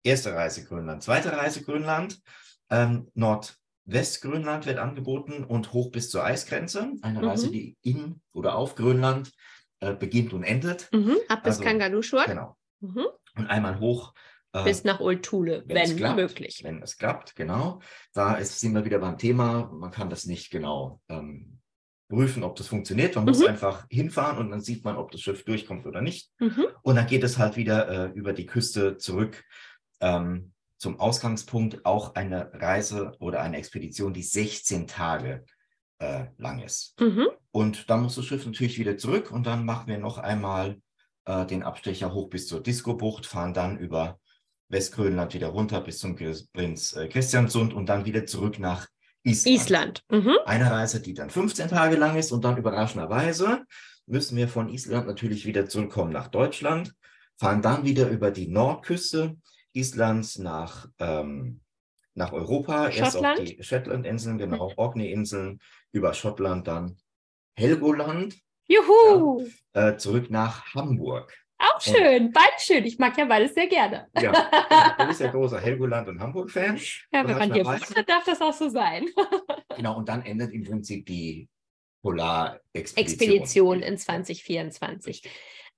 Erste 0.02 0.34
Reise 0.34 0.64
Grönland. 0.64 1.02
Zweite 1.02 1.32
Reise 1.32 1.62
Grönland. 1.62 2.20
Ähm, 2.70 3.10
Nordwestgrönland 3.14 4.66
wird 4.66 4.78
angeboten 4.78 5.44
und 5.44 5.72
hoch 5.72 5.92
bis 5.92 6.10
zur 6.10 6.24
Eisgrenze. 6.24 6.92
Eine 7.02 7.20
mhm. 7.20 7.28
Reise, 7.28 7.50
die 7.50 7.76
in 7.82 8.20
oder 8.32 8.56
auf 8.56 8.74
Grönland 8.74 9.30
äh, 9.80 9.94
beginnt 9.94 10.32
und 10.32 10.42
endet. 10.42 10.90
Mhm, 10.92 11.16
ab 11.28 11.44
bis 11.44 11.58
also, 11.58 11.64
Kangaluschuat. 11.64 12.26
Genau. 12.26 12.56
Mhm. 12.80 13.06
Und 13.36 13.46
einmal 13.46 13.78
hoch. 13.78 14.14
Äh, 14.52 14.64
bis 14.64 14.84
nach 14.84 15.00
Old 15.00 15.22
Thule, 15.22 15.64
wenn, 15.66 15.76
wenn 15.76 15.96
klappt, 15.96 16.16
möglich. 16.16 16.60
Wenn 16.64 16.82
es 16.82 16.96
klappt, 16.96 17.36
genau. 17.36 17.80
Da 18.14 18.34
ist, 18.36 18.58
sind 18.58 18.74
wir 18.74 18.86
wieder 18.86 19.00
beim 19.00 19.18
Thema. 19.18 19.70
Man 19.70 19.90
kann 19.90 20.08
das 20.08 20.24
nicht 20.24 20.50
genau 20.50 21.00
ähm, 21.10 21.53
prüfen, 22.08 22.42
ob 22.42 22.56
das 22.56 22.68
funktioniert. 22.68 23.14
Man 23.14 23.24
mhm. 23.24 23.30
muss 23.30 23.44
einfach 23.44 23.86
hinfahren 23.90 24.38
und 24.38 24.50
dann 24.50 24.60
sieht 24.60 24.84
man, 24.84 24.96
ob 24.96 25.10
das 25.10 25.20
Schiff 25.20 25.44
durchkommt 25.44 25.86
oder 25.86 26.00
nicht. 26.00 26.30
Mhm. 26.38 26.66
Und 26.82 26.96
dann 26.96 27.06
geht 27.06 27.24
es 27.24 27.38
halt 27.38 27.56
wieder 27.56 27.88
äh, 27.88 28.10
über 28.12 28.32
die 28.32 28.46
Küste 28.46 28.96
zurück 28.98 29.44
ähm, 30.00 30.52
zum 30.78 31.00
Ausgangspunkt. 31.00 31.84
Auch 31.84 32.14
eine 32.14 32.50
Reise 32.52 33.16
oder 33.20 33.40
eine 33.40 33.56
Expedition, 33.56 34.12
die 34.12 34.22
16 34.22 34.86
Tage 34.86 35.44
äh, 35.98 36.26
lang 36.36 36.60
ist. 36.60 36.98
Mhm. 37.00 37.28
Und 37.50 37.88
dann 37.88 38.02
muss 38.02 38.16
das 38.16 38.24
Schiff 38.24 38.44
natürlich 38.44 38.78
wieder 38.78 38.98
zurück 38.98 39.30
und 39.30 39.46
dann 39.46 39.64
machen 39.64 39.86
wir 39.86 39.98
noch 39.98 40.18
einmal 40.18 40.80
äh, 41.24 41.46
den 41.46 41.62
Abstecher 41.62 42.12
hoch 42.12 42.28
bis 42.28 42.48
zur 42.48 42.62
Disco-Bucht, 42.62 43.26
fahren 43.26 43.54
dann 43.54 43.78
über 43.78 44.18
Westgrönland 44.68 45.34
wieder 45.34 45.48
runter 45.48 45.80
bis 45.80 45.98
zum 45.98 46.16
Prinz 46.16 46.96
äh, 46.96 47.08
Christiansund 47.08 47.72
und 47.74 47.88
dann 47.88 48.04
wieder 48.04 48.26
zurück 48.26 48.58
nach 48.58 48.88
Island. 49.24 49.56
Island. 49.56 50.04
Mhm. 50.10 50.36
Eine 50.44 50.70
Reise, 50.70 51.00
die 51.00 51.14
dann 51.14 51.30
15 51.30 51.68
Tage 51.68 51.96
lang 51.96 52.16
ist 52.16 52.30
und 52.30 52.44
dann 52.44 52.56
überraschenderweise 52.56 53.64
müssen 54.06 54.36
wir 54.36 54.48
von 54.48 54.68
Island 54.68 55.06
natürlich 55.06 55.46
wieder 55.46 55.66
zurückkommen 55.66 56.12
nach 56.12 56.28
Deutschland, 56.28 56.94
fahren 57.36 57.62
dann 57.62 57.84
wieder 57.84 58.08
über 58.10 58.30
die 58.30 58.48
Nordküste 58.48 59.36
Islands 59.72 60.38
nach, 60.38 60.88
ähm, 60.98 61.60
nach 62.14 62.32
Europa, 62.32 62.92
Schottland? 62.92 62.96
erst 62.98 63.16
auf 63.16 63.44
die 63.44 63.62
Shetland-Inseln, 63.62 64.38
genau, 64.38 64.68
mhm. 64.70 64.74
Orkney-Inseln, 64.76 65.58
über 65.90 66.12
Schottland 66.12 66.68
dann 66.68 66.96
Helgoland. 67.56 68.38
Juhu! 68.66 69.46
Ja, 69.74 69.88
äh, 69.88 69.96
zurück 69.96 70.30
nach 70.30 70.74
Hamburg. 70.74 71.34
Auch 71.58 71.80
schön, 71.80 72.32
beides 72.32 72.64
schön. 72.64 72.84
Ich 72.84 72.98
mag 72.98 73.16
ja 73.16 73.24
beides 73.24 73.54
sehr 73.54 73.66
gerne. 73.66 74.08
Ja, 74.20 74.94
du 74.98 75.06
bist 75.06 75.20
ja 75.20 75.30
großer 75.30 75.60
Helgoland 75.60 76.08
und 76.08 76.20
Hamburg-Fan. 76.20 76.78
Ja, 77.12 77.26
wenn 77.26 77.38
man 77.38 77.52
hier 77.52 77.64
wohnt, 77.64 78.08
darf 78.08 78.24
das 78.24 78.40
auch 78.40 78.52
so 78.52 78.68
sein. 78.68 79.06
Genau, 79.76 79.96
und 79.96 80.08
dann 80.08 80.22
endet 80.22 80.52
im 80.52 80.62
Prinzip 80.62 81.04
die 81.04 81.48
Polarexpedition. 82.00 82.96
Expedition 82.96 83.82
in 83.82 83.98
2024. 83.98 85.28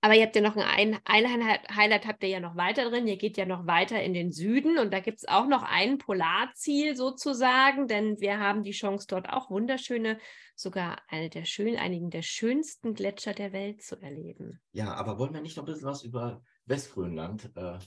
Aber 0.00 0.14
ihr 0.14 0.24
habt 0.24 0.36
ja 0.36 0.42
noch 0.42 0.56
ein, 0.56 0.98
ein 1.04 1.44
Highlight, 1.74 2.06
habt 2.06 2.22
ihr 2.22 2.28
ja 2.28 2.40
noch 2.40 2.56
weiter 2.56 2.88
drin. 2.90 3.06
Ihr 3.06 3.16
geht 3.16 3.36
ja 3.36 3.46
noch 3.46 3.66
weiter 3.66 4.02
in 4.02 4.14
den 4.14 4.30
Süden 4.30 4.78
und 4.78 4.92
da 4.92 5.00
gibt 5.00 5.18
es 5.18 5.28
auch 5.28 5.46
noch 5.46 5.62
ein 5.62 5.98
Polarziel 5.98 6.94
sozusagen, 6.96 7.88
denn 7.88 8.20
wir 8.20 8.38
haben 8.38 8.62
die 8.62 8.72
Chance, 8.72 9.06
dort 9.08 9.28
auch 9.30 9.50
wunderschöne, 9.50 10.18
sogar 10.54 10.98
eine 11.08 11.30
der 11.30 11.44
schönen, 11.44 11.76
einigen 11.76 12.10
der 12.10 12.22
schönsten 12.22 12.94
Gletscher 12.94 13.34
der 13.34 13.52
Welt 13.52 13.82
zu 13.82 14.00
erleben. 14.00 14.60
Ja, 14.72 14.94
aber 14.94 15.18
wollen 15.18 15.34
wir 15.34 15.40
nicht 15.40 15.56
noch 15.56 15.64
ein 15.64 15.72
bisschen 15.72 15.88
was 15.88 16.02
über 16.02 16.42
Westgrönland 16.66 17.50
äh, 17.56 17.78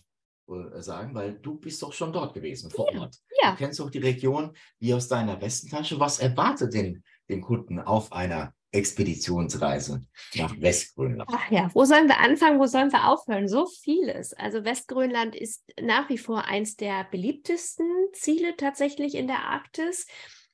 äh 0.51 0.81
sagen, 0.81 1.13
weil 1.13 1.35
du 1.39 1.59
bist 1.59 1.81
doch 1.81 1.93
schon 1.93 2.11
dort 2.11 2.33
gewesen, 2.33 2.71
vor 2.71 2.93
Ort. 2.95 3.17
Ja. 3.41 3.51
Du 3.51 3.57
kennst 3.57 3.79
doch 3.79 3.89
die 3.89 3.99
Region 3.99 4.55
wie 4.79 4.93
aus 4.93 5.07
deiner 5.07 5.39
Westentasche. 5.41 5.99
Was 5.99 6.19
erwartet 6.19 6.73
denn 6.73 7.03
den 7.29 7.41
Kunden 7.41 7.79
auf 7.79 8.11
einer 8.11 8.53
Expeditionsreise 8.71 10.05
nach 10.35 10.59
Westgrönland. 10.59 11.29
Ach 11.33 11.51
ja, 11.51 11.69
wo 11.73 11.85
sollen 11.85 12.07
wir 12.07 12.19
anfangen, 12.19 12.59
wo 12.59 12.67
sollen 12.67 12.91
wir 12.91 13.07
aufhören? 13.07 13.47
So 13.47 13.65
vieles. 13.65 14.33
Also 14.33 14.63
Westgrönland 14.63 15.35
ist 15.35 15.63
nach 15.81 16.09
wie 16.09 16.17
vor 16.17 16.45
eins 16.45 16.75
der 16.75 17.05
beliebtesten 17.09 17.87
Ziele 18.13 18.55
tatsächlich 18.57 19.15
in 19.15 19.27
der 19.27 19.43
Arktis. 19.43 20.05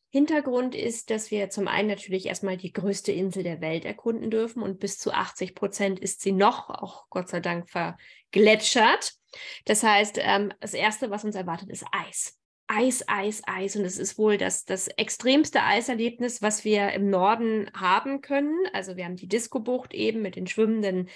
Hintergrund 0.10 0.76
ist, 0.76 1.10
dass 1.10 1.30
wir 1.30 1.50
zum 1.50 1.68
einen 1.68 1.90
natürlich 1.90 2.28
erstmal 2.28 2.56
die 2.56 2.72
größte 2.72 3.12
Insel 3.12 3.44
der 3.44 3.60
Welt 3.60 3.84
erkunden 3.84 4.32
dürfen 4.32 4.64
und 4.64 4.80
bis 4.80 4.98
zu 4.98 5.12
80 5.12 5.56
Prozent 5.56 6.00
ist 6.00 6.22
sie 6.22 6.32
noch, 6.32 6.70
auch 6.70 7.10
Gott 7.10 7.28
sei 7.28 7.42
Dank, 7.42 7.70
vergletschert. 7.70 9.12
Das 9.66 9.84
heißt, 9.84 10.18
ähm, 10.22 10.54
das 10.62 10.74
Erste, 10.74 11.10
was 11.10 11.26
uns 11.26 11.36
erwartet, 11.36 11.70
ist 11.70 11.84
Eis. 11.92 12.40
Eis, 12.68 13.04
Eis, 13.08 13.42
Eis. 13.46 13.76
Und 13.76 13.86
es 13.86 13.98
ist 13.98 14.18
wohl 14.18 14.38
das, 14.38 14.66
das 14.66 14.88
extremste 14.88 15.64
Eiserlebnis, 15.64 16.42
was 16.42 16.66
wir 16.66 16.92
im 16.92 17.10
Norden 17.10 17.70
haben 17.74 18.22
können. 18.22 18.58
Also 18.74 18.98
wir 18.98 19.06
haben 19.06 19.16
die 19.16 19.28
Disco-Bucht 19.28 19.94
eben 19.94 20.22
mit 20.22 20.36
den 20.36 20.48
schwimmenden 20.48 21.10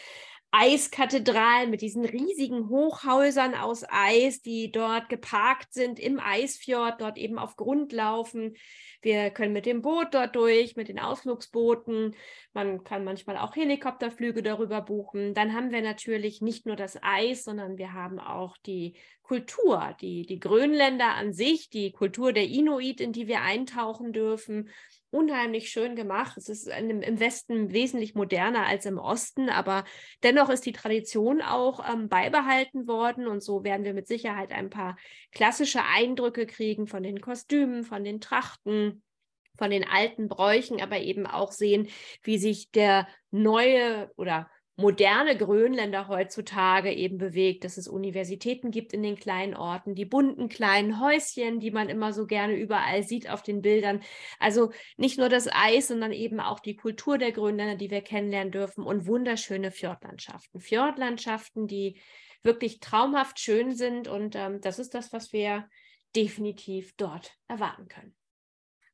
Eiskathedralen, 0.52 1.70
mit 1.70 1.82
diesen 1.82 2.06
riesigen 2.06 2.70
Hochhäusern 2.70 3.54
aus 3.54 3.84
Eis, 3.88 4.42
die 4.42 4.72
dort 4.72 5.08
geparkt 5.08 5.74
sind 5.74 6.00
im 6.00 6.20
Eisfjord, 6.20 7.02
dort 7.02 7.20
eben 7.20 7.38
auf 7.38 7.56
Grund 7.56 7.92
laufen. 7.94 8.56
Wir 9.02 9.30
können 9.30 9.54
mit 9.54 9.66
dem 9.66 9.82
Boot 9.82 10.08
dort 10.12 10.36
durch, 10.36 10.76
mit 10.76 10.90
den 10.90 11.00
Ausflugsbooten. 11.00 12.16
Man 12.54 12.84
kann 12.84 13.04
manchmal 13.04 13.38
auch 13.38 13.56
Helikopterflüge 13.56 14.44
darüber 14.44 14.82
buchen. 14.82 15.34
Dann 15.34 15.54
haben 15.54 15.72
wir 15.72 15.82
natürlich 15.82 16.42
nicht 16.42 16.66
nur 16.66 16.76
das 16.76 16.98
Eis, 17.02 17.44
sondern 17.44 17.78
wir 17.78 17.94
haben 17.94 18.20
auch 18.20 18.58
die 18.58 18.98
Kultur, 19.24 19.96
die, 20.02 20.26
die 20.26 20.40
Grönländer 20.40 21.14
an 21.16 21.34
sich, 21.34 21.70
die 21.70 21.92
Kultur 21.92 22.34
der 22.34 22.48
Inuit, 22.48 23.00
in 23.00 23.14
die 23.14 23.28
wir 23.28 23.42
eintauchen 23.42 24.12
dürfen 24.12 24.70
unheimlich 25.12 25.70
schön 25.70 25.96
gemacht. 25.96 26.38
Es 26.38 26.50
ist 26.50 26.68
im 26.68 27.20
Westen 27.20 27.72
wesentlich 27.72 28.16
moderner 28.16 28.68
als 28.68 28.86
im 28.86 28.98
Osten, 28.98 29.50
aber 29.50 29.84
dennoch 30.24 30.50
ist 30.50 30.66
die 30.66 30.72
Tradition 30.72 31.42
auch 31.42 31.84
ähm, 31.92 32.10
beibehalten 32.10 32.88
worden 32.88 33.28
und 33.28 33.42
so 33.42 33.64
werden 33.64 33.84
wir 33.84 33.94
mit 33.94 34.08
Sicherheit 34.08 34.52
ein 34.52 34.70
paar 34.70 34.98
klassische 35.32 35.84
Eindrücke 35.84 36.46
kriegen 36.46 36.88
von 36.88 37.04
den 37.04 37.22
Kostümen, 37.22 37.84
von 37.84 38.04
den 38.04 38.22
Trachten 38.22 38.89
von 39.60 39.70
den 39.70 39.88
alten 39.88 40.28
Bräuchen, 40.28 40.82
aber 40.82 40.98
eben 41.00 41.28
auch 41.28 41.52
sehen, 41.52 41.88
wie 42.24 42.40
sich 42.40 42.72
der 42.72 43.08
neue 43.30 44.10
oder 44.18 44.50
moderne 44.80 45.38
Grönländer 45.38 46.08
heutzutage 46.08 46.94
eben 46.94 47.18
bewegt, 47.18 47.66
dass 47.66 47.78
es 47.78 47.88
Universitäten 47.88 48.72
gibt 48.72 48.94
in 48.94 49.04
den 49.04 49.18
kleinen 49.18 49.54
Orten, 49.54 49.94
die 49.94 50.06
bunten 50.06 50.48
kleinen 50.48 51.02
Häuschen, 51.02 51.60
die 51.60 51.70
man 51.70 51.90
immer 51.90 52.14
so 52.14 52.26
gerne 52.26 52.56
überall 52.56 53.04
sieht 53.04 53.30
auf 53.30 53.44
den 53.44 53.62
Bildern. 53.62 54.02
Also 54.40 54.72
nicht 54.96 55.20
nur 55.20 55.28
das 55.28 55.50
Eis, 55.52 55.90
sondern 55.90 56.14
eben 56.14 56.40
auch 56.40 56.62
die 56.62 56.78
Kultur 56.78 57.18
der 57.18 57.34
Grönländer, 57.34 57.76
die 57.76 57.92
wir 57.92 58.02
kennenlernen 58.02 58.54
dürfen 58.54 58.86
und 58.86 59.06
wunderschöne 59.06 59.72
Fjordlandschaften. 59.72 60.62
Fjordlandschaften, 60.62 61.68
die 61.68 62.00
wirklich 62.42 62.80
traumhaft 62.80 63.38
schön 63.40 63.76
sind 63.76 64.08
und 64.08 64.36
ähm, 64.38 64.62
das 64.62 64.80
ist 64.80 64.94
das, 64.94 65.12
was 65.12 65.34
wir 65.34 65.68
definitiv 66.16 66.96
dort 66.96 67.34
erwarten 67.50 67.90
können. 67.90 68.16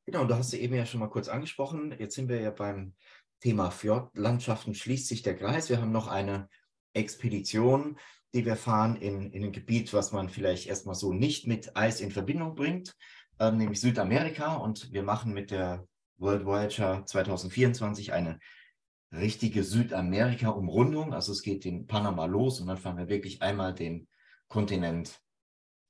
Genau, 0.06 0.24
du 0.24 0.36
hast 0.36 0.50
sie 0.50 0.60
eben 0.60 0.74
ja 0.74 0.86
schon 0.86 1.00
mal 1.00 1.10
kurz 1.10 1.26
angesprochen. 1.28 1.92
Jetzt 1.98 2.14
sind 2.14 2.28
wir 2.28 2.40
ja 2.40 2.50
beim 2.50 2.94
Thema 3.40 3.70
Fjordlandschaften 3.70 4.74
schließt 4.74 5.08
sich 5.08 5.22
der 5.22 5.36
Kreis. 5.36 5.68
Wir 5.68 5.80
haben 5.80 5.90
noch 5.90 6.06
eine 6.06 6.48
Expedition, 6.94 7.98
die 8.32 8.46
wir 8.46 8.54
fahren 8.54 8.94
in, 8.96 9.32
in 9.32 9.44
ein 9.44 9.52
Gebiet, 9.52 9.92
was 9.92 10.12
man 10.12 10.28
vielleicht 10.28 10.68
erstmal 10.68 10.94
so 10.94 11.12
nicht 11.12 11.48
mit 11.48 11.76
Eis 11.76 12.00
in 12.00 12.12
Verbindung 12.12 12.54
bringt, 12.54 12.94
äh, 13.40 13.50
nämlich 13.50 13.80
Südamerika. 13.80 14.54
Und 14.54 14.92
wir 14.92 15.02
machen 15.02 15.34
mit 15.34 15.50
der 15.50 15.86
World 16.18 16.44
Voyager 16.44 17.04
2024 17.04 18.12
eine 18.12 18.38
richtige 19.12 19.64
Südamerika-Umrundung. 19.64 21.14
Also 21.14 21.32
es 21.32 21.42
geht 21.42 21.66
in 21.66 21.88
Panama 21.88 22.26
los 22.26 22.60
und 22.60 22.68
dann 22.68 22.78
fahren 22.78 22.98
wir 22.98 23.08
wirklich 23.08 23.42
einmal 23.42 23.74
den 23.74 24.06
Kontinent 24.46 25.20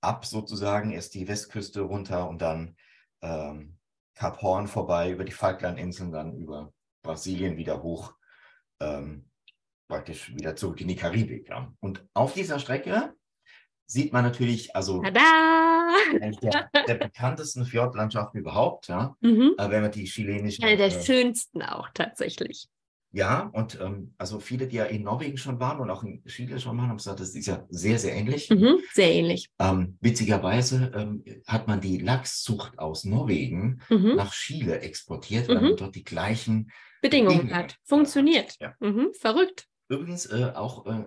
ab, 0.01 0.25
sozusagen. 0.25 0.91
Erst 0.91 1.15
die 1.15 1.29
Westküste 1.29 1.83
runter 1.83 2.29
und 2.31 2.41
dann 2.41 2.77
ähm, 3.21 3.77
Kap 4.17 4.43
Horn 4.43 4.67
vorbei, 4.67 5.11
über 5.11 5.25
die 5.25 5.33
Falklandinseln, 5.33 6.11
dann 6.11 6.37
über 6.37 6.73
Brasilien 7.03 7.57
wieder 7.57 7.83
hoch, 7.83 8.15
ähm, 8.81 9.31
praktisch 9.89 10.35
wieder 10.35 10.57
zurück 10.57 10.81
in 10.81 10.89
die 10.89 10.97
Karibik. 10.97 11.49
Ja. 11.49 11.73
Und 11.81 12.05
auf 12.15 12.35
dieser 12.35 12.59
Strecke 12.59 13.15
sieht 13.87 14.13
man 14.13 14.25
natürlich, 14.25 14.75
also 14.75 15.01
der, 15.03 16.69
der, 16.89 16.95
bekanntesten 16.95 17.65
Fjordlandschaften 17.65 18.41
überhaupt, 18.41 18.89
ja, 18.89 19.17
mhm. 19.21 19.55
wenn 19.57 19.83
man 19.83 19.93
die 19.93 20.05
chilenischen. 20.05 20.65
Eine 20.65 20.77
der 20.77 20.87
äh, 20.87 21.05
schönsten 21.05 21.63
auch 21.63 21.89
tatsächlich. 21.95 22.69
Ja, 23.17 23.49
und 23.55 23.81
ähm, 23.81 24.13
also 24.19 24.41
viele, 24.41 24.67
die 24.67 24.77
ja 24.77 24.85
in 24.85 25.03
Norwegen 25.03 25.39
schon 25.39 25.59
waren 25.59 25.81
und 25.81 25.89
auch 25.89 26.05
in 26.05 26.23
Chile 26.27 26.61
schon 26.61 26.77
waren, 26.77 26.91
haben 26.91 26.99
gesagt, 26.99 27.19
das 27.19 27.35
ist 27.35 27.47
ja 27.47 27.65
sehr, 27.71 27.99
sehr 27.99 28.15
ähnlich. 28.15 28.51
Mhm, 28.51 28.77
sehr 28.93 29.11
ähnlich. 29.11 29.49
Ähm, 29.59 29.97
witzigerweise 30.03 30.93
ähm, 30.95 31.25
hat 31.47 31.67
man 31.67 31.81
die 31.81 31.97
Lachszucht 31.97 32.79
aus 32.79 33.05
Norwegen 33.05 33.81
mhm. 33.89 34.17
nach 34.17 34.35
Chile 34.35 34.81
exportiert, 34.81 35.49
weil 35.49 35.63
man 35.63 35.71
mhm. 35.71 35.77
dort 35.77 35.95
die 35.95 36.05
gleichen 36.05 36.71
Bedingungen, 37.01 37.39
Bedingungen 37.39 37.57
hat. 37.57 37.77
Funktioniert. 37.85 38.55
Ja. 38.61 38.75
Mhm, 38.81 39.15
verrückt. 39.19 39.67
Übrigens 39.89 40.27
äh, 40.27 40.53
auch 40.55 40.85
äh, 40.85 41.07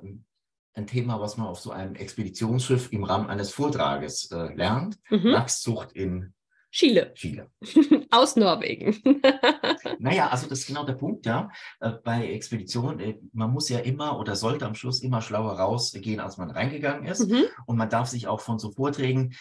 ein 0.74 0.88
Thema, 0.88 1.22
was 1.22 1.38
man 1.38 1.46
auf 1.46 1.60
so 1.60 1.70
einem 1.70 1.94
Expeditionsschiff 1.94 2.92
im 2.92 3.04
Rahmen 3.04 3.30
eines 3.30 3.52
Vortrages 3.52 4.32
äh, 4.32 4.52
lernt. 4.56 4.98
Mhm. 5.12 5.28
Lachszucht 5.28 5.92
in 5.92 6.34
Chile. 6.72 7.14
Chile. 7.16 7.50
Aus 8.12 8.36
Norwegen. 8.36 8.96
naja, 10.00 10.30
also 10.30 10.48
das 10.48 10.60
ist 10.60 10.68
genau 10.68 10.86
der 10.86 10.94
Punkt, 10.94 11.26
ja. 11.26 11.50
Äh, 11.80 11.94
bei 12.04 12.32
Expeditionen, 12.32 13.00
äh, 13.00 13.20
man 13.34 13.52
muss 13.52 13.70
ja 13.70 13.80
immer 13.80 14.20
oder 14.20 14.36
sollte 14.36 14.66
am 14.66 14.76
Schluss 14.76 15.02
immer 15.02 15.22
schlauer 15.22 15.54
rausgehen, 15.54 16.20
als 16.20 16.38
man 16.38 16.52
reingegangen 16.52 17.06
ist. 17.06 17.30
Mhm. 17.30 17.46
Und 17.66 17.78
man 17.78 17.90
darf 17.90 18.08
sich 18.08 18.28
auch 18.28 18.42
von 18.42 18.60
so 18.60 18.72
Vorträgen 18.72 19.36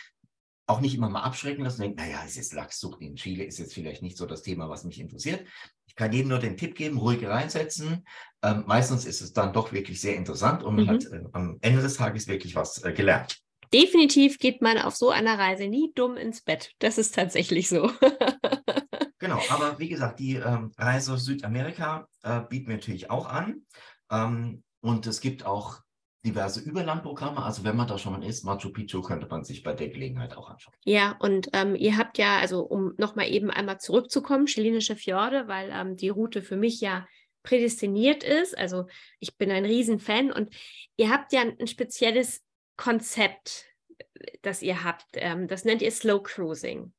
auch 0.68 0.80
nicht 0.80 0.94
immer 0.94 1.08
mal 1.08 1.22
abschrecken 1.22 1.64
lassen 1.64 1.80
und 1.80 1.96
denken, 1.96 2.00
naja, 2.00 2.22
es 2.26 2.36
ist 2.36 2.52
Lachszucht 2.52 3.00
in 3.00 3.16
Chile, 3.16 3.44
ist 3.44 3.58
jetzt 3.58 3.72
vielleicht 3.72 4.02
nicht 4.02 4.18
so 4.18 4.26
das 4.26 4.42
Thema, 4.42 4.68
was 4.68 4.84
mich 4.84 5.00
interessiert. 5.00 5.46
Ich 5.86 5.96
kann 5.96 6.12
jedem 6.12 6.28
nur 6.28 6.38
den 6.38 6.58
Tipp 6.58 6.74
geben, 6.74 6.98
ruhig 6.98 7.26
reinsetzen. 7.26 8.04
Ähm, 8.42 8.64
meistens 8.66 9.06
ist 9.06 9.22
es 9.22 9.32
dann 9.32 9.54
doch 9.54 9.72
wirklich 9.72 10.00
sehr 10.00 10.16
interessant 10.16 10.62
und 10.62 10.76
man 10.76 10.84
mhm. 10.84 10.90
hat 10.90 11.04
äh, 11.06 11.24
am 11.32 11.58
Ende 11.62 11.80
des 11.80 11.96
Tages 11.96 12.28
wirklich 12.28 12.54
was 12.54 12.84
äh, 12.84 12.92
gelernt. 12.92 13.40
Definitiv 13.72 14.38
geht 14.38 14.62
man 14.62 14.78
auf 14.78 14.96
so 14.96 15.10
einer 15.10 15.38
Reise 15.38 15.68
nie 15.68 15.92
dumm 15.94 16.16
ins 16.16 16.42
Bett. 16.42 16.72
Das 16.78 16.98
ist 16.98 17.14
tatsächlich 17.14 17.68
so. 17.68 17.90
genau, 19.18 19.40
aber 19.50 19.78
wie 19.78 19.88
gesagt, 19.88 20.20
die 20.20 20.34
ähm, 20.36 20.72
Reise 20.78 21.16
Südamerika 21.18 22.08
äh, 22.22 22.40
bieten 22.40 22.68
wir 22.68 22.76
natürlich 22.76 23.10
auch 23.10 23.26
an. 23.26 23.62
Ähm, 24.10 24.62
und 24.80 25.06
es 25.06 25.20
gibt 25.20 25.44
auch 25.44 25.80
diverse 26.24 26.60
Überlandprogramme. 26.60 27.42
Also 27.42 27.64
wenn 27.64 27.76
man 27.76 27.86
da 27.86 27.98
schon 27.98 28.12
mal 28.12 28.24
ist, 28.24 28.44
Machu 28.44 28.70
Picchu 28.70 29.02
könnte 29.02 29.26
man 29.28 29.44
sich 29.44 29.62
bei 29.62 29.72
der 29.72 29.88
Gelegenheit 29.88 30.36
auch 30.36 30.50
anschauen. 30.50 30.74
Ja, 30.84 31.16
und 31.20 31.48
ähm, 31.52 31.74
ihr 31.74 31.96
habt 31.96 32.18
ja, 32.18 32.38
also 32.38 32.62
um 32.62 32.94
nochmal 32.96 33.30
eben 33.30 33.50
einmal 33.50 33.78
zurückzukommen, 33.78 34.46
chilenische 34.46 34.96
Fjorde, 34.96 35.46
weil 35.46 35.70
ähm, 35.72 35.96
die 35.96 36.08
Route 36.08 36.42
für 36.42 36.56
mich 36.56 36.80
ja 36.80 37.06
prädestiniert 37.42 38.24
ist. 38.24 38.56
Also 38.56 38.86
ich 39.20 39.36
bin 39.36 39.50
ein 39.50 39.64
Riesenfan 39.64 40.32
und 40.32 40.54
ihr 40.96 41.10
habt 41.10 41.32
ja 41.32 41.40
ein, 41.40 41.56
ein 41.58 41.66
spezielles 41.66 42.42
Konzept, 42.78 43.66
das 44.40 44.62
ihr 44.62 44.82
habt. 44.84 45.04
Ähm, 45.14 45.48
das 45.48 45.66
nennt 45.66 45.82
ihr 45.82 45.90
Slow 45.90 46.22
Cruising. 46.22 46.92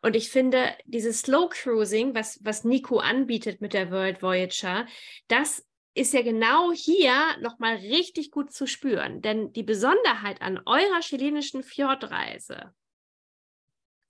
Und 0.00 0.16
ich 0.16 0.30
finde, 0.30 0.74
dieses 0.86 1.20
Slow 1.20 1.50
Cruising, 1.50 2.14
was, 2.14 2.42
was 2.42 2.64
Nico 2.64 2.98
anbietet 2.98 3.60
mit 3.60 3.74
der 3.74 3.90
World 3.90 4.22
Voyager, 4.22 4.86
das 5.28 5.66
ist 5.92 6.14
ja 6.14 6.22
genau 6.22 6.72
hier 6.72 7.14
nochmal 7.40 7.76
richtig 7.76 8.30
gut 8.30 8.52
zu 8.52 8.66
spüren. 8.66 9.20
Denn 9.20 9.52
die 9.52 9.62
Besonderheit 9.62 10.40
an 10.40 10.60
eurer 10.64 11.00
chilenischen 11.00 11.62
Fjordreise, 11.62 12.72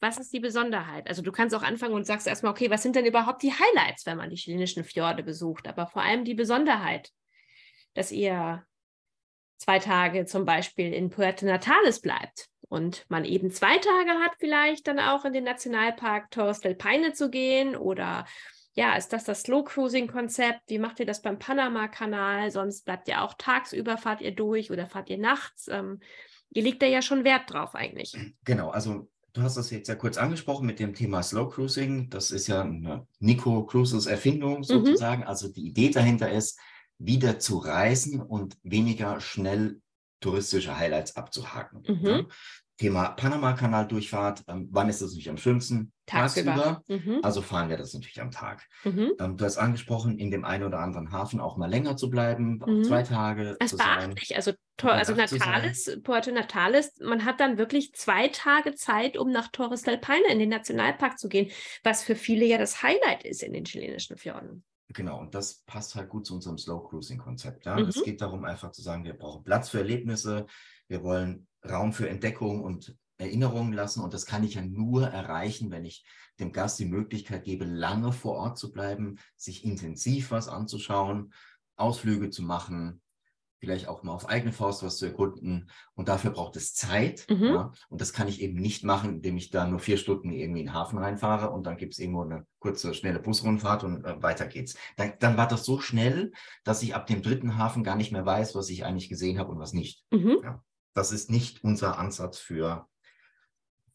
was 0.01 0.19
ist 0.19 0.33
die 0.35 0.41
Besonderheit? 0.41 1.09
Also 1.09 1.23
du 1.23 1.33
kannst 1.33 1.55
auch 1.55 1.63
anfangen 1.63 1.95
und 1.95 2.07
sagst 2.07 2.27
erstmal, 2.27 2.53
okay, 2.53 2.69
was 2.69 2.83
sind 2.83 2.95
denn 2.95 3.07
überhaupt 3.07 3.43
die 3.43 3.53
Highlights, 3.53 4.05
wenn 4.05 4.19
man 4.19 4.29
die 4.29 4.37
chilenischen 4.37 4.85
Fjorde 4.85 5.23
besucht? 5.23 5.67
Aber 5.67 5.87
vor 5.87 6.03
allem 6.03 6.25
die 6.25 6.35
Besonderheit, 6.35 7.11
dass 7.95 8.13
ihr 8.13 8.67
zwei 9.65 9.79
Tage 9.79 10.27
zum 10.27 10.45
Beispiel 10.45 10.93
in 10.93 11.11
Puerto 11.11 11.47
Natales 11.47 12.01
bleibt 12.01 12.49
und 12.69 13.07
man 13.09 13.25
eben 13.25 13.51
zwei 13.51 13.79
Tage 13.79 14.11
hat, 14.21 14.33
vielleicht 14.39 14.87
dann 14.87 14.99
auch 14.99 15.25
in 15.25 15.33
den 15.33 15.45
Nationalpark 15.45 16.31
Torres 16.31 16.61
del 16.61 16.75
Paine 16.75 17.13
zu 17.13 17.31
gehen 17.31 17.75
oder 17.77 18.27
ja, 18.75 18.97
ist 18.97 19.13
das 19.13 19.25
das 19.25 19.43
Slow 19.43 19.65
Cruising 19.65 20.09
Konzept? 20.09 20.63
Wie 20.67 20.81
macht 20.81 20.99
ihr 20.99 21.07
das 21.07 21.23
beim 21.23 21.39
Panama-Kanal? 21.39 22.51
Sonst 22.51 22.85
bleibt 22.85 23.09
ihr 23.09 23.23
auch 23.23 23.35
tagsüber, 23.39 23.97
fahrt 23.97 24.21
ihr 24.21 24.35
durch 24.35 24.71
oder 24.71 24.87
fahrt 24.87 25.09
ihr 25.11 25.19
nachts? 25.19 25.69
Ähm, 25.69 26.01
ihr 26.51 26.65
legt 26.65 26.83
da 26.83 26.87
ja 26.87 27.01
schon 27.01 27.25
Wert 27.25 27.53
drauf 27.53 27.77
eigentlich. 27.77 28.17
Genau, 28.45 28.71
also 28.71 29.09
du 29.33 29.43
hast 29.43 29.57
das 29.57 29.71
jetzt 29.71 29.89
ja 29.89 29.95
kurz 29.95 30.19
angesprochen 30.19 30.67
mit 30.67 30.81
dem 30.81 30.93
Thema 30.93 31.23
Slow 31.23 31.49
Cruising. 31.49 32.11
Das 32.11 32.33
ist 32.33 32.49
ja 32.49 32.63
eine 32.63 33.07
Nico 33.21 33.65
Cruises 33.65 34.07
Erfindung 34.07 34.59
mhm. 34.59 34.65
sozusagen. 34.65 35.23
Mhm. 35.23 35.29
Also 35.29 35.49
die 35.49 35.69
Idee 35.69 35.91
dahinter 35.91 36.31
ist, 36.33 36.59
wieder 37.07 37.39
zu 37.39 37.59
reisen 37.59 38.21
und 38.21 38.57
weniger 38.63 39.21
schnell 39.21 39.81
touristische 40.21 40.79
Highlights 40.79 41.17
abzuhaken. 41.17 41.83
Mhm. 41.87 42.07
Ja? 42.07 42.25
Thema 42.79 43.11
Panama-Kanal-Durchfahrt. 43.11 44.43
Ähm, 44.49 44.69
wann 44.73 44.89
ist 44.89 45.01
das 45.01 45.11
natürlich 45.11 45.31
am 45.31 45.37
schönsten? 45.37 45.93
Tagsüber. 46.07 46.83
Mhm. 46.89 47.21
Also 47.23 47.41
fahren 47.41 47.69
wir 47.69 47.77
das 47.77 47.95
natürlich 47.95 48.21
am 48.21 48.33
Tag. 48.33 48.67
Mhm. 48.85 49.13
Ähm, 49.21 49.37
du 49.37 49.45
hast 49.45 49.59
angesprochen, 49.59 50.19
in 50.19 50.31
dem 50.31 50.45
einen 50.45 50.65
oder 50.65 50.81
anderen 50.81 51.13
Hafen 51.13 51.41
auch 51.41 51.57
mal 51.57 51.71
länger 51.71 51.97
zu 51.97 52.11
bleiben, 52.11 52.61
mhm. 52.67 52.83
zwei 52.83 53.05
Tage. 53.05 53.57
Das 53.61 53.77
beachtlich. 53.77 54.35
Also, 54.35 54.53
also 54.83 55.15
Natales, 55.15 55.99
Puerto 56.03 56.33
Natales, 56.33 56.99
man 57.01 57.25
hat 57.25 57.39
dann 57.39 57.59
wirklich 57.59 57.95
zwei 57.95 58.29
Tage 58.29 58.75
Zeit, 58.75 59.17
um 59.17 59.31
nach 59.31 59.49
Torres 59.49 59.83
del 59.83 59.99
Paine 59.99 60.27
in 60.31 60.41
den 60.41 60.49
Nationalpark 60.49 61.19
zu 61.19 61.29
gehen, 61.29 61.51
was 61.85 62.03
für 62.03 62.17
viele 62.17 62.45
ja 62.45 62.59
das 62.59 62.83
Highlight 62.83 63.25
ist 63.25 63.43
in 63.43 63.53
den 63.53 63.65
chilenischen 63.65 64.17
Fjorden. 64.17 64.65
Genau, 64.89 65.19
und 65.19 65.35
das 65.35 65.63
passt 65.65 65.95
halt 65.95 66.09
gut 66.09 66.27
zu 66.27 66.35
unserem 66.35 66.59
Slow 66.59 66.89
Cruising 66.89 67.19
Konzept. 67.19 67.67
Ja? 67.67 67.77
Mhm. 67.77 67.89
Es 67.89 68.03
geht 68.03 68.21
darum, 68.21 68.45
einfach 68.45 68.71
zu 68.71 68.83
sagen, 68.83 69.05
wir 69.05 69.15
brauchen 69.15 69.45
Platz 69.45 69.71
für 69.71 69.79
Erlebnisse, 69.79 70.47
wir 70.89 71.03
wollen 71.03 71.47
Raum 71.69 71.93
für 71.93 72.09
Entdeckung 72.09 72.63
und 72.63 72.97
Erinnerungen 73.17 73.73
lassen. 73.73 74.03
Und 74.03 74.13
das 74.13 74.27
kann 74.27 74.45
ich 74.45 74.55
ja 74.55 74.63
nur 74.63 75.09
erreichen, 75.09 75.71
wenn 75.71 75.85
ich 75.85 76.05
dem 76.41 76.53
Gast 76.53 76.79
die 76.79 76.87
Möglichkeit 76.87 77.45
gebe, 77.45 77.65
lange 77.65 78.13
vor 78.13 78.35
Ort 78.35 78.59
zu 78.59 78.73
bleiben, 78.73 79.19
sich 79.37 79.65
intensiv 79.65 80.31
was 80.31 80.49
anzuschauen, 80.49 81.33
Ausflüge 81.77 82.31
zu 82.31 82.43
machen, 82.43 83.01
vielleicht 83.59 83.89
auch 83.89 84.03
mal 84.03 84.13
auf 84.13 84.29
eigene 84.29 84.53
Faust 84.53 84.83
was 84.83 84.99
zu 84.99 85.07
erkunden. 85.07 85.71
Und 85.95 86.09
dafür 86.09 86.31
braucht 86.31 86.57
es 86.57 86.75
Zeit. 86.75 87.27
Mhm. 87.31 87.45
Ja? 87.45 87.73
Und 87.89 88.01
das 88.01 88.13
kann 88.13 88.29
ich 88.29 88.41
eben 88.41 88.55
nicht 88.55 88.85
machen, 88.85 89.17
indem 89.17 89.37
ich 89.37 89.51
da 89.51 89.67
nur 89.67 89.81
vier 89.81 89.97
Stunden 89.97 90.31
irgendwie 90.31 90.61
in 90.61 90.67
den 90.67 90.75
Hafen 90.75 90.99
reinfahre 90.99 91.51
und 91.51 91.65
dann 91.65 91.77
gibt 91.77 91.95
es 91.95 91.99
irgendwo 91.99 92.23
eine 92.23 92.47
kurze, 92.59 92.95
schnelle 92.95 93.21
Busrundfahrt 93.21 93.85
und 93.85 94.05
äh, 94.05 94.23
weiter 94.23 94.47
geht's. 94.47 94.77
Dann, 94.97 95.15
dann, 95.21 95.37
war 95.37 95.49
das 95.49 95.65
so 95.65 95.81
schnell, 95.81 96.33
dass 96.65 96.83
ich 96.83 96.95
ab 96.95 97.07
dem 97.07 97.23
dritten 97.23 97.57
Hafen 97.59 97.85
gar 97.85 97.97
nicht 97.97 98.13
mehr 98.13 98.27
weiß, 98.27 98.55
was 98.55 98.69
ich 98.69 98.85
eigentlich 98.85 99.09
gesehen 99.09 99.39
habe 99.39 99.53
und 99.53 99.59
was 99.59 99.73
nicht. 99.73 100.05
Mhm. 100.11 100.41
Ja? 100.43 100.63
Das 100.95 101.13
ist 101.13 101.31
nicht 101.31 101.65
unser 101.65 101.99
Ansatz 101.99 102.39
für, 102.39 102.87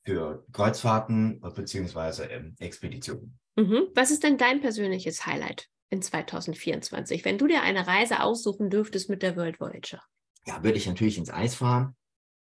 für 0.04 0.46
Kreuzfahrten 0.52 1.40
bzw. 1.42 2.24
Ähm, 2.24 2.56
Expeditionen. 2.60 3.40
Mhm. 3.56 3.88
Was 3.94 4.12
ist 4.12 4.24
denn 4.24 4.38
dein 4.38 4.62
persönliches 4.62 5.26
Highlight? 5.26 5.70
In 5.90 6.02
2024, 6.02 7.26
wenn 7.26 7.38
du 7.38 7.48
dir 7.48 7.62
eine 7.62 7.88
Reise 7.88 8.22
aussuchen 8.22 8.70
dürftest 8.70 9.10
mit 9.10 9.24
der 9.24 9.36
World 9.36 9.60
Voyager? 9.60 10.02
Ja, 10.46 10.64
würde 10.64 10.78
ich 10.78 10.88
natürlich 10.88 11.18
ins 11.18 11.32
Eis 11.32 11.56
fahren, 11.56 11.96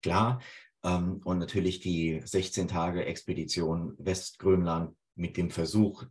klar. 0.01 0.41
Ähm, 0.83 1.21
und 1.23 1.39
natürlich 1.39 1.79
die 1.79 2.21
16 2.23 2.67
Tage 2.67 3.05
Expedition 3.05 3.95
Westgrönland 3.97 4.95
mit 5.15 5.37
dem 5.37 5.49
Versuch, 5.49 6.05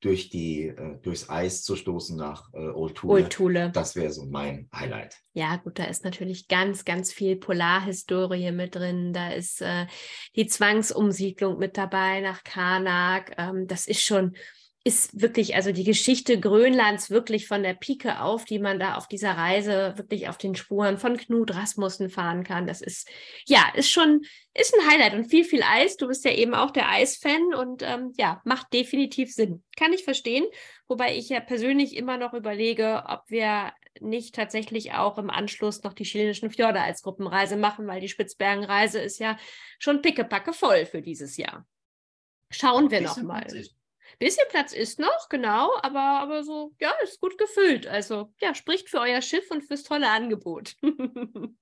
durch 0.00 0.28
die, 0.28 0.68
äh, 0.68 0.98
durchs 1.02 1.28
Eis 1.28 1.62
zu 1.62 1.74
stoßen 1.74 2.16
nach 2.16 2.52
äh, 2.52 2.68
Old 2.68 2.96
Thule. 2.96 3.12
Old 3.14 3.32
Thule. 3.32 3.70
Das 3.70 3.96
wäre 3.96 4.12
so 4.12 4.26
mein 4.26 4.68
Highlight. 4.74 5.16
Ja, 5.32 5.56
gut, 5.56 5.78
da 5.78 5.84
ist 5.84 6.04
natürlich 6.04 6.48
ganz, 6.48 6.84
ganz 6.84 7.12
viel 7.12 7.36
Polarhistorie 7.36 8.52
mit 8.52 8.74
drin. 8.74 9.12
Da 9.12 9.30
ist 9.30 9.62
äh, 9.62 9.86
die 10.36 10.46
Zwangsumsiedlung 10.46 11.58
mit 11.58 11.78
dabei 11.78 12.20
nach 12.20 12.44
Karnak. 12.44 13.32
Ähm, 13.38 13.66
das 13.66 13.86
ist 13.86 14.02
schon 14.02 14.36
ist 14.86 15.20
wirklich, 15.20 15.56
also 15.56 15.72
die 15.72 15.82
Geschichte 15.82 16.38
Grönlands 16.38 17.10
wirklich 17.10 17.48
von 17.48 17.64
der 17.64 17.74
Pike 17.74 18.20
auf, 18.20 18.44
die 18.44 18.60
man 18.60 18.78
da 18.78 18.94
auf 18.94 19.08
dieser 19.08 19.32
Reise 19.32 19.94
wirklich 19.96 20.28
auf 20.28 20.38
den 20.38 20.54
Spuren 20.54 20.96
von 20.96 21.16
Knut 21.16 21.52
Rasmussen 21.52 22.08
fahren 22.08 22.44
kann. 22.44 22.68
Das 22.68 22.82
ist, 22.82 23.08
ja, 23.48 23.64
ist 23.74 23.90
schon, 23.90 24.24
ist 24.54 24.72
ein 24.78 24.88
Highlight 24.88 25.14
und 25.14 25.24
viel, 25.24 25.42
viel 25.42 25.64
Eis. 25.64 25.96
Du 25.96 26.06
bist 26.06 26.24
ja 26.24 26.30
eben 26.30 26.54
auch 26.54 26.70
der 26.70 26.88
Eisfan 26.88 27.52
und 27.52 27.82
ähm, 27.82 28.12
ja, 28.16 28.40
macht 28.44 28.72
definitiv 28.72 29.34
Sinn. 29.34 29.64
Kann 29.76 29.92
ich 29.92 30.04
verstehen. 30.04 30.44
Wobei 30.86 31.16
ich 31.16 31.30
ja 31.30 31.40
persönlich 31.40 31.96
immer 31.96 32.16
noch 32.16 32.32
überlege, 32.32 33.02
ob 33.08 33.22
wir 33.26 33.72
nicht 34.00 34.36
tatsächlich 34.36 34.92
auch 34.92 35.18
im 35.18 35.30
Anschluss 35.30 35.82
noch 35.82 35.94
die 35.94 36.04
chilenischen 36.04 36.52
Fjorde 36.52 36.80
als 36.80 37.02
Gruppenreise 37.02 37.56
machen, 37.56 37.88
weil 37.88 38.00
die 38.00 38.08
Spitzbergenreise 38.08 39.00
ist 39.00 39.18
ja 39.18 39.36
schon 39.80 40.00
pickepacke 40.00 40.52
voll 40.52 40.86
für 40.86 41.02
dieses 41.02 41.36
Jahr. 41.36 41.66
Schauen 42.52 42.88
wir 42.92 43.00
noch 43.00 43.20
mal. 43.22 43.48
Bisschen 44.18 44.46
Platz 44.48 44.72
ist 44.72 44.98
noch, 44.98 45.28
genau, 45.28 45.70
aber, 45.82 46.00
aber 46.00 46.44
so, 46.44 46.74
ja, 46.80 46.92
ist 47.02 47.20
gut 47.20 47.36
gefüllt. 47.38 47.86
Also, 47.86 48.32
ja, 48.40 48.54
spricht 48.54 48.88
für 48.88 49.00
euer 49.00 49.22
Schiff 49.22 49.50
und 49.50 49.62
fürs 49.62 49.82
tolle 49.82 50.08
Angebot. 50.08 50.76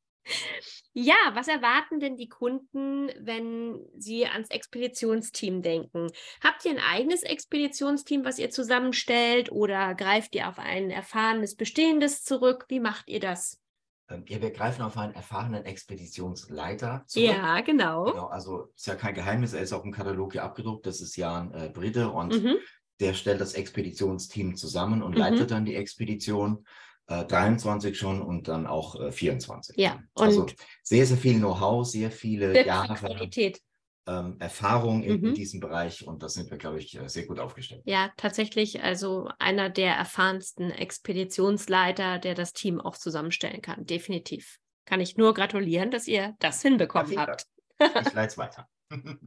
ja, 0.93 1.15
was 1.33 1.49
erwarten 1.49 2.01
denn 2.01 2.17
die 2.17 2.29
Kunden, 2.29 3.11
wenn 3.19 3.85
sie 3.97 4.27
ans 4.27 4.51
Expeditionsteam 4.51 5.63
denken? 5.63 6.11
Habt 6.43 6.65
ihr 6.65 6.73
ein 6.73 6.79
eigenes 6.79 7.23
Expeditionsteam, 7.23 8.25
was 8.25 8.39
ihr 8.39 8.51
zusammenstellt 8.51 9.51
oder 9.51 9.95
greift 9.95 10.35
ihr 10.35 10.49
auf 10.49 10.59
ein 10.59 10.91
erfahrenes 10.91 11.57
Bestehendes 11.57 12.25
zurück? 12.25 12.67
Wie 12.69 12.81
macht 12.81 13.09
ihr 13.09 13.21
das? 13.21 13.64
Ähm, 14.09 14.25
ja, 14.29 14.41
wir 14.41 14.51
greifen 14.51 14.83
auf 14.83 14.97
einen 14.97 15.15
erfahrenen 15.15 15.65
Expeditionsleiter 15.65 17.05
zurück. 17.07 17.29
Ja, 17.29 17.61
genau. 17.61 18.05
genau. 18.05 18.27
Also 18.27 18.69
ist 18.75 18.87
ja 18.87 18.95
kein 18.95 19.15
Geheimnis, 19.15 19.53
er 19.53 19.63
ist 19.63 19.73
auch 19.73 19.85
im 19.85 19.93
Katalog 19.93 20.33
hier 20.33 20.45
abgedruckt. 20.45 20.87
Das 20.87 21.01
ist 21.01 21.17
Jan 21.17 21.53
äh, 21.55 21.71
Bride 21.73 22.11
und 22.11 22.43
mhm. 22.43 22.57
der 23.01 23.15
stellt 23.15 23.41
das 23.41 23.55
Expeditionsteam 23.55 24.57
zusammen 24.57 25.03
und 25.03 25.13
mhm. 25.13 25.19
leitet 25.19 25.51
dann 25.51 25.65
die 25.65 25.77
Expedition. 25.77 26.65
Äh, 27.07 27.27
23 27.27 27.99
schon 27.99 28.23
und 28.23 28.49
dann 28.49 28.67
auch 28.67 28.99
äh, 28.99 29.13
24. 29.13 29.77
Ja, 29.77 30.01
also 30.15 30.41
und 30.41 30.51
also 30.51 30.57
sehr, 30.83 31.05
sehr 31.05 31.19
viel 31.19 31.37
Know-how, 31.37 31.87
sehr 31.87 32.11
viele 32.11 32.65
Jahre. 32.65 32.95
Qualität 32.95 33.61
ähm, 34.07 34.37
Erfahrung 34.39 35.03
in, 35.03 35.21
mhm. 35.21 35.29
in, 35.29 35.35
diesem 35.35 35.61
Bereich 35.61 36.07
und 36.07 36.23
da 36.23 36.29
sind 36.29 36.51
wir, 36.51 36.59
glaube 36.59 36.79
ich, 36.79 36.99
äh, 36.99 37.09
sehr 37.09 37.27
gut 37.27 37.39
aufgestellt. 37.39 37.83
Ja, 37.85 38.11
tatsächlich, 38.17 38.83
also 38.83 39.29
einer 39.39 39.71
der 39.71 39.95
erfahrensten 39.95 40.71
Expeditionsleiter, 40.71 42.19
der 42.19 42.35
das 42.35 42.53
Team 42.53 42.81
auch 42.81 42.97
zusammenstellen 42.97 43.63
kann. 43.63 43.87
Definitiv. 43.87 44.59
Kann 44.85 45.01
ich 45.01 45.17
nur 45.17 45.33
gratulieren, 45.33 45.91
dass 45.91 46.07
ihr 46.07 46.35
das 46.41 46.61
hinbekommen 46.61 47.19
habt. 47.19 47.47
Ich 47.79 48.13
leite 48.13 48.27
es 48.27 48.39
weiter. 48.39 48.69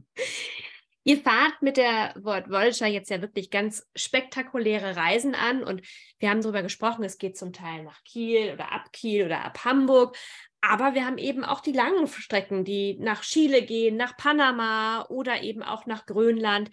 Ihr 1.08 1.22
fahrt 1.22 1.62
mit 1.62 1.78
der 1.78 2.12
World 2.16 2.50
Voyager 2.50 2.86
jetzt 2.86 3.08
ja 3.08 3.22
wirklich 3.22 3.48
ganz 3.48 3.88
spektakuläre 3.96 4.94
Reisen 4.94 5.34
an 5.34 5.64
und 5.64 5.80
wir 6.18 6.28
haben 6.28 6.42
darüber 6.42 6.62
gesprochen, 6.62 7.02
es 7.02 7.16
geht 7.16 7.38
zum 7.38 7.54
Teil 7.54 7.82
nach 7.84 8.04
Kiel 8.04 8.52
oder 8.52 8.72
ab 8.72 8.92
Kiel 8.92 9.24
oder 9.24 9.42
ab 9.42 9.64
Hamburg. 9.64 10.18
Aber 10.60 10.94
wir 10.94 11.06
haben 11.06 11.18
eben 11.18 11.44
auch 11.44 11.60
die 11.60 11.72
langen 11.72 12.06
Strecken, 12.08 12.64
die 12.64 12.98
nach 12.98 13.22
Chile 13.22 13.64
gehen, 13.64 13.96
nach 13.96 14.16
Panama 14.16 15.06
oder 15.08 15.42
eben 15.42 15.62
auch 15.62 15.86
nach 15.86 16.04
Grönland. 16.06 16.70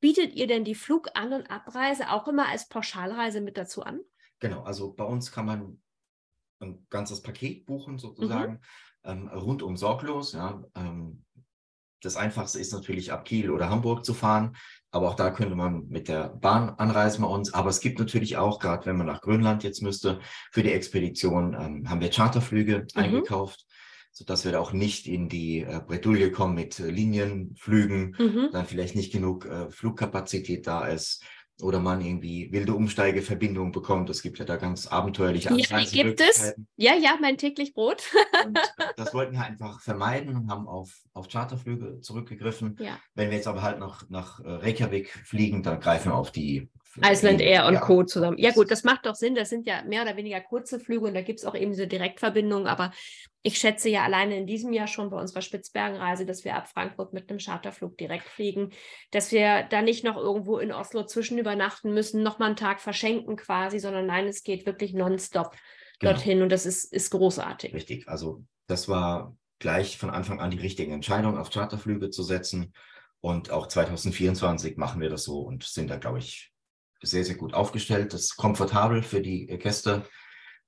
Bietet 0.00 0.34
ihr 0.34 0.46
denn 0.46 0.64
die 0.64 0.74
Flug-An- 0.74 1.32
und 1.32 1.50
Abreise 1.50 2.10
auch 2.10 2.28
immer 2.28 2.48
als 2.48 2.68
Pauschalreise 2.68 3.40
mit 3.40 3.56
dazu 3.56 3.82
an? 3.82 4.00
Genau, 4.38 4.62
also 4.62 4.92
bei 4.92 5.04
uns 5.04 5.32
kann 5.32 5.46
man 5.46 5.82
ein 6.60 6.86
ganzes 6.90 7.22
Paket 7.22 7.66
buchen 7.66 7.98
sozusagen, 7.98 8.60
mhm. 9.04 9.10
ähm, 9.10 9.28
rundum 9.28 9.76
sorglos. 9.76 10.32
Ja, 10.32 10.62
ähm, 10.76 11.24
das 12.02 12.16
Einfachste 12.16 12.58
ist 12.58 12.72
natürlich 12.72 13.12
ab 13.12 13.24
Kiel 13.24 13.50
oder 13.50 13.70
Hamburg 13.70 14.04
zu 14.04 14.14
fahren, 14.14 14.56
aber 14.90 15.08
auch 15.08 15.14
da 15.14 15.30
könnte 15.30 15.56
man 15.56 15.88
mit 15.88 16.08
der 16.08 16.28
Bahn 16.28 16.70
anreisen 16.70 17.22
bei 17.22 17.28
uns. 17.28 17.52
Aber 17.52 17.70
es 17.70 17.80
gibt 17.80 17.98
natürlich 17.98 18.36
auch, 18.36 18.58
gerade 18.58 18.86
wenn 18.86 18.96
man 18.96 19.06
nach 19.06 19.22
Grönland 19.22 19.64
jetzt 19.64 19.82
müsste, 19.82 20.20
für 20.52 20.62
die 20.62 20.72
Expedition 20.72 21.54
ähm, 21.54 21.88
haben 21.88 22.00
wir 22.00 22.10
Charterflüge 22.10 22.86
mhm. 22.94 23.00
eingekauft 23.00 23.66
sodass 24.16 24.44
wir 24.44 24.52
da 24.52 24.60
auch 24.60 24.72
nicht 24.72 25.08
in 25.08 25.28
die 25.28 25.62
äh, 25.62 25.80
Bredouille 25.84 26.30
kommen 26.30 26.54
mit 26.54 26.78
äh, 26.78 26.88
Linienflügen, 26.88 28.14
mhm. 28.16 28.48
dann 28.52 28.64
vielleicht 28.64 28.94
nicht 28.94 29.12
genug 29.12 29.44
äh, 29.44 29.68
Flugkapazität 29.70 30.68
da 30.68 30.86
ist 30.86 31.24
oder 31.62 31.78
man 31.78 32.00
irgendwie 32.00 32.50
wilde 32.50 32.74
Umsteigeverbindungen 32.74 33.72
bekommt. 33.72 34.10
Es 34.10 34.22
gibt 34.22 34.38
ja 34.38 34.44
da 34.44 34.56
ganz 34.56 34.86
abenteuerliche 34.86 35.54
Ja, 35.54 35.84
gibt 35.84 36.20
es. 36.20 36.54
Ja, 36.76 36.94
ja, 36.94 37.16
mein 37.20 37.38
täglich 37.38 37.74
Brot. 37.74 38.02
und, 38.44 38.58
äh, 38.58 38.60
das 38.96 39.14
wollten 39.14 39.34
wir 39.34 39.44
einfach 39.44 39.80
vermeiden 39.80 40.34
und 40.36 40.50
haben 40.50 40.66
auf, 40.66 40.90
auf 41.12 41.28
Charterflüge 41.28 42.00
zurückgegriffen. 42.00 42.76
Ja. 42.80 42.98
Wenn 43.14 43.30
wir 43.30 43.36
jetzt 43.36 43.46
aber 43.46 43.62
halt 43.62 43.78
noch 43.78 44.08
nach 44.10 44.40
äh, 44.40 44.48
Reykjavik 44.48 45.10
fliegen, 45.24 45.62
dann 45.62 45.80
greifen 45.80 46.10
wir 46.10 46.16
auf 46.16 46.32
die 46.32 46.68
Iceland 47.02 47.40
Air 47.40 47.66
und 47.66 47.74
ja. 47.74 47.80
Co. 47.80 48.04
zusammen. 48.04 48.38
Ja 48.38 48.52
gut, 48.52 48.70
das 48.70 48.84
macht 48.84 49.06
doch 49.06 49.14
Sinn. 49.14 49.34
Das 49.34 49.48
sind 49.48 49.66
ja 49.66 49.82
mehr 49.84 50.02
oder 50.02 50.16
weniger 50.16 50.40
kurze 50.40 50.78
Flüge 50.78 51.06
und 51.06 51.14
da 51.14 51.22
gibt 51.22 51.40
es 51.40 51.44
auch 51.44 51.54
eben 51.54 51.72
diese 51.72 51.86
Direktverbindungen. 51.86 52.66
Aber 52.66 52.92
ich 53.42 53.58
schätze 53.58 53.88
ja 53.88 54.04
alleine 54.04 54.36
in 54.36 54.46
diesem 54.46 54.72
Jahr 54.72 54.86
schon 54.86 55.10
bei 55.10 55.20
unserer 55.20 55.42
Spitzbergenreise, 55.42 56.24
dass 56.24 56.44
wir 56.44 56.54
ab 56.54 56.68
Frankfurt 56.68 57.12
mit 57.12 57.28
einem 57.28 57.38
Charterflug 57.38 57.98
direkt 57.98 58.28
fliegen, 58.28 58.70
dass 59.10 59.32
wir 59.32 59.64
da 59.64 59.82
nicht 59.82 60.04
noch 60.04 60.16
irgendwo 60.16 60.58
in 60.58 60.72
Oslo 60.72 61.04
zwischen 61.04 61.38
übernachten 61.38 61.92
müssen, 61.92 62.22
nochmal 62.22 62.48
einen 62.48 62.56
Tag 62.56 62.80
verschenken 62.80 63.36
quasi, 63.36 63.78
sondern 63.80 64.06
nein, 64.06 64.26
es 64.26 64.42
geht 64.44 64.64
wirklich 64.66 64.94
nonstop 64.94 65.56
genau. 65.98 66.12
dorthin 66.12 66.42
und 66.42 66.50
das 66.50 66.64
ist, 66.64 66.92
ist 66.92 67.10
großartig. 67.10 67.74
Richtig, 67.74 68.08
also 68.08 68.44
das 68.66 68.88
war 68.88 69.36
gleich 69.58 69.98
von 69.98 70.10
Anfang 70.10 70.40
an 70.40 70.50
die 70.50 70.60
richtige 70.60 70.92
Entscheidung, 70.92 71.38
auf 71.38 71.50
Charterflüge 71.50 72.10
zu 72.10 72.22
setzen. 72.22 72.72
Und 73.20 73.50
auch 73.50 73.66
2024 73.68 74.76
machen 74.76 75.00
wir 75.00 75.08
das 75.08 75.24
so 75.24 75.40
und 75.40 75.64
sind 75.64 75.88
da, 75.88 75.96
glaube 75.96 76.18
ich, 76.18 76.53
sehr, 77.04 77.24
sehr 77.24 77.36
gut 77.36 77.54
aufgestellt. 77.54 78.12
Das 78.12 78.22
ist 78.22 78.36
komfortabel 78.36 79.02
für 79.02 79.20
die 79.20 79.46
Gäste 79.46 80.04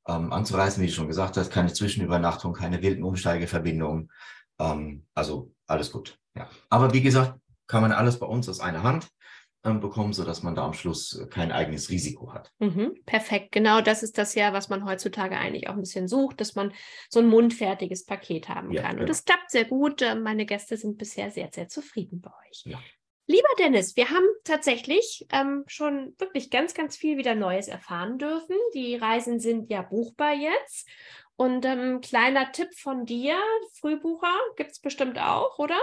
ähm, 0.06 0.32
anzureisen, 0.32 0.82
wie 0.82 0.86
du 0.86 0.92
schon 0.92 1.08
gesagt 1.08 1.36
hast. 1.36 1.50
Keine 1.50 1.72
Zwischenübernachtung, 1.72 2.52
keine 2.52 2.82
wilden 2.82 3.04
Umsteigeverbindungen. 3.04 4.10
Ähm, 4.58 5.06
also 5.14 5.52
alles 5.66 5.90
gut. 5.90 6.18
Ja. 6.34 6.48
Aber 6.70 6.92
wie 6.92 7.02
gesagt, 7.02 7.38
kann 7.66 7.82
man 7.82 7.92
alles 7.92 8.18
bei 8.18 8.26
uns 8.26 8.48
aus 8.48 8.60
einer 8.60 8.82
Hand 8.82 9.08
ähm, 9.64 9.80
bekommen, 9.80 10.12
sodass 10.12 10.42
man 10.42 10.54
da 10.54 10.64
am 10.64 10.74
Schluss 10.74 11.26
kein 11.30 11.50
eigenes 11.50 11.90
Risiko 11.90 12.32
hat. 12.32 12.52
Mhm, 12.58 12.94
perfekt. 13.04 13.52
Genau 13.52 13.80
das 13.80 14.02
ist 14.02 14.16
das 14.18 14.34
ja, 14.34 14.52
was 14.52 14.68
man 14.68 14.84
heutzutage 14.84 15.36
eigentlich 15.36 15.68
auch 15.68 15.74
ein 15.74 15.80
bisschen 15.80 16.08
sucht, 16.08 16.40
dass 16.40 16.54
man 16.54 16.72
so 17.10 17.18
ein 17.20 17.26
mundfertiges 17.26 18.04
Paket 18.04 18.48
haben 18.48 18.70
ja, 18.70 18.82
kann. 18.82 18.92
Und 18.92 18.98
genau. 18.98 19.08
das 19.08 19.24
klappt 19.24 19.50
sehr 19.50 19.64
gut. 19.64 20.02
Ähm, 20.02 20.22
meine 20.22 20.46
Gäste 20.46 20.76
sind 20.76 20.98
bisher 20.98 21.30
sehr, 21.30 21.50
sehr 21.52 21.68
zufrieden 21.68 22.20
bei 22.20 22.30
euch. 22.48 22.62
Ja. 22.64 22.78
Lieber 23.28 23.48
Dennis, 23.58 23.96
wir 23.96 24.08
haben 24.08 24.26
tatsächlich 24.44 25.26
ähm, 25.32 25.64
schon 25.66 26.14
wirklich 26.18 26.48
ganz, 26.50 26.74
ganz 26.74 26.96
viel 26.96 27.18
wieder 27.18 27.34
Neues 27.34 27.66
erfahren 27.66 28.18
dürfen. 28.18 28.54
Die 28.74 28.94
Reisen 28.94 29.40
sind 29.40 29.68
ja 29.68 29.82
buchbar 29.82 30.32
jetzt. 30.32 30.88
Und 31.34 31.64
ähm, 31.64 32.00
kleiner 32.00 32.52
Tipp 32.52 32.68
von 32.74 33.04
dir, 33.04 33.36
Frühbucher 33.80 34.32
gibt 34.56 34.70
es 34.70 34.80
bestimmt 34.80 35.18
auch, 35.18 35.58
oder? 35.58 35.78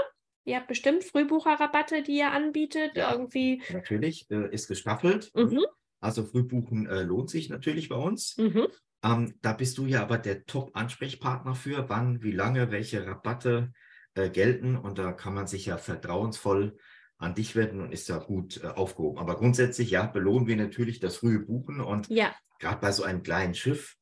Ihr 0.45 0.55
habt 0.55 0.67
bestimmt 0.67 1.03
Frühbucherrabatte, 1.03 2.01
die 2.01 2.17
ihr 2.17 2.31
anbietet. 2.31 2.95
Ja, 2.95 3.11
irgendwie. 3.11 3.61
Natürlich, 3.71 4.29
äh, 4.31 4.49
ist 4.53 4.67
gestaffelt. 4.67 5.29
Mhm. 5.35 5.65
Also 5.99 6.23
Frühbuchen 6.23 6.87
äh, 6.87 7.03
lohnt 7.03 7.29
sich 7.29 7.49
natürlich 7.49 7.89
bei 7.89 7.95
uns. 7.95 8.37
Mhm. 8.37 8.67
Ähm, 9.03 9.37
da 9.41 9.51
bist 9.51 9.77
du 9.77 9.85
ja 9.85 10.01
aber 10.01 10.17
der 10.17 10.45
Top-Ansprechpartner 10.45 11.55
für, 11.55 11.89
wann, 11.89 12.23
wie 12.23 12.31
lange, 12.31 12.71
welche 12.71 13.05
Rabatte 13.05 13.73
äh, 14.15 14.29
gelten. 14.29 14.77
Und 14.77 14.97
da 14.97 15.11
kann 15.11 15.33
man 15.33 15.47
sich 15.47 15.65
ja 15.65 15.77
vertrauensvoll 15.77 16.77
an 17.17 17.35
dich 17.35 17.55
wenden 17.55 17.81
und 17.81 17.91
ist 17.91 18.09
da 18.09 18.17
gut 18.17 18.61
äh, 18.63 18.67
aufgehoben. 18.67 19.19
Aber 19.19 19.35
grundsätzlich, 19.35 19.91
ja, 19.91 20.05
belohnen 20.05 20.47
wir 20.47 20.57
natürlich 20.57 20.99
das 20.99 21.17
frühe 21.17 21.39
Buchen 21.39 21.79
und 21.81 22.09
ja. 22.09 22.33
gerade 22.59 22.81
bei 22.81 22.91
so 22.91 23.03
einem 23.03 23.23
kleinen 23.23 23.53
Schiff 23.53 23.95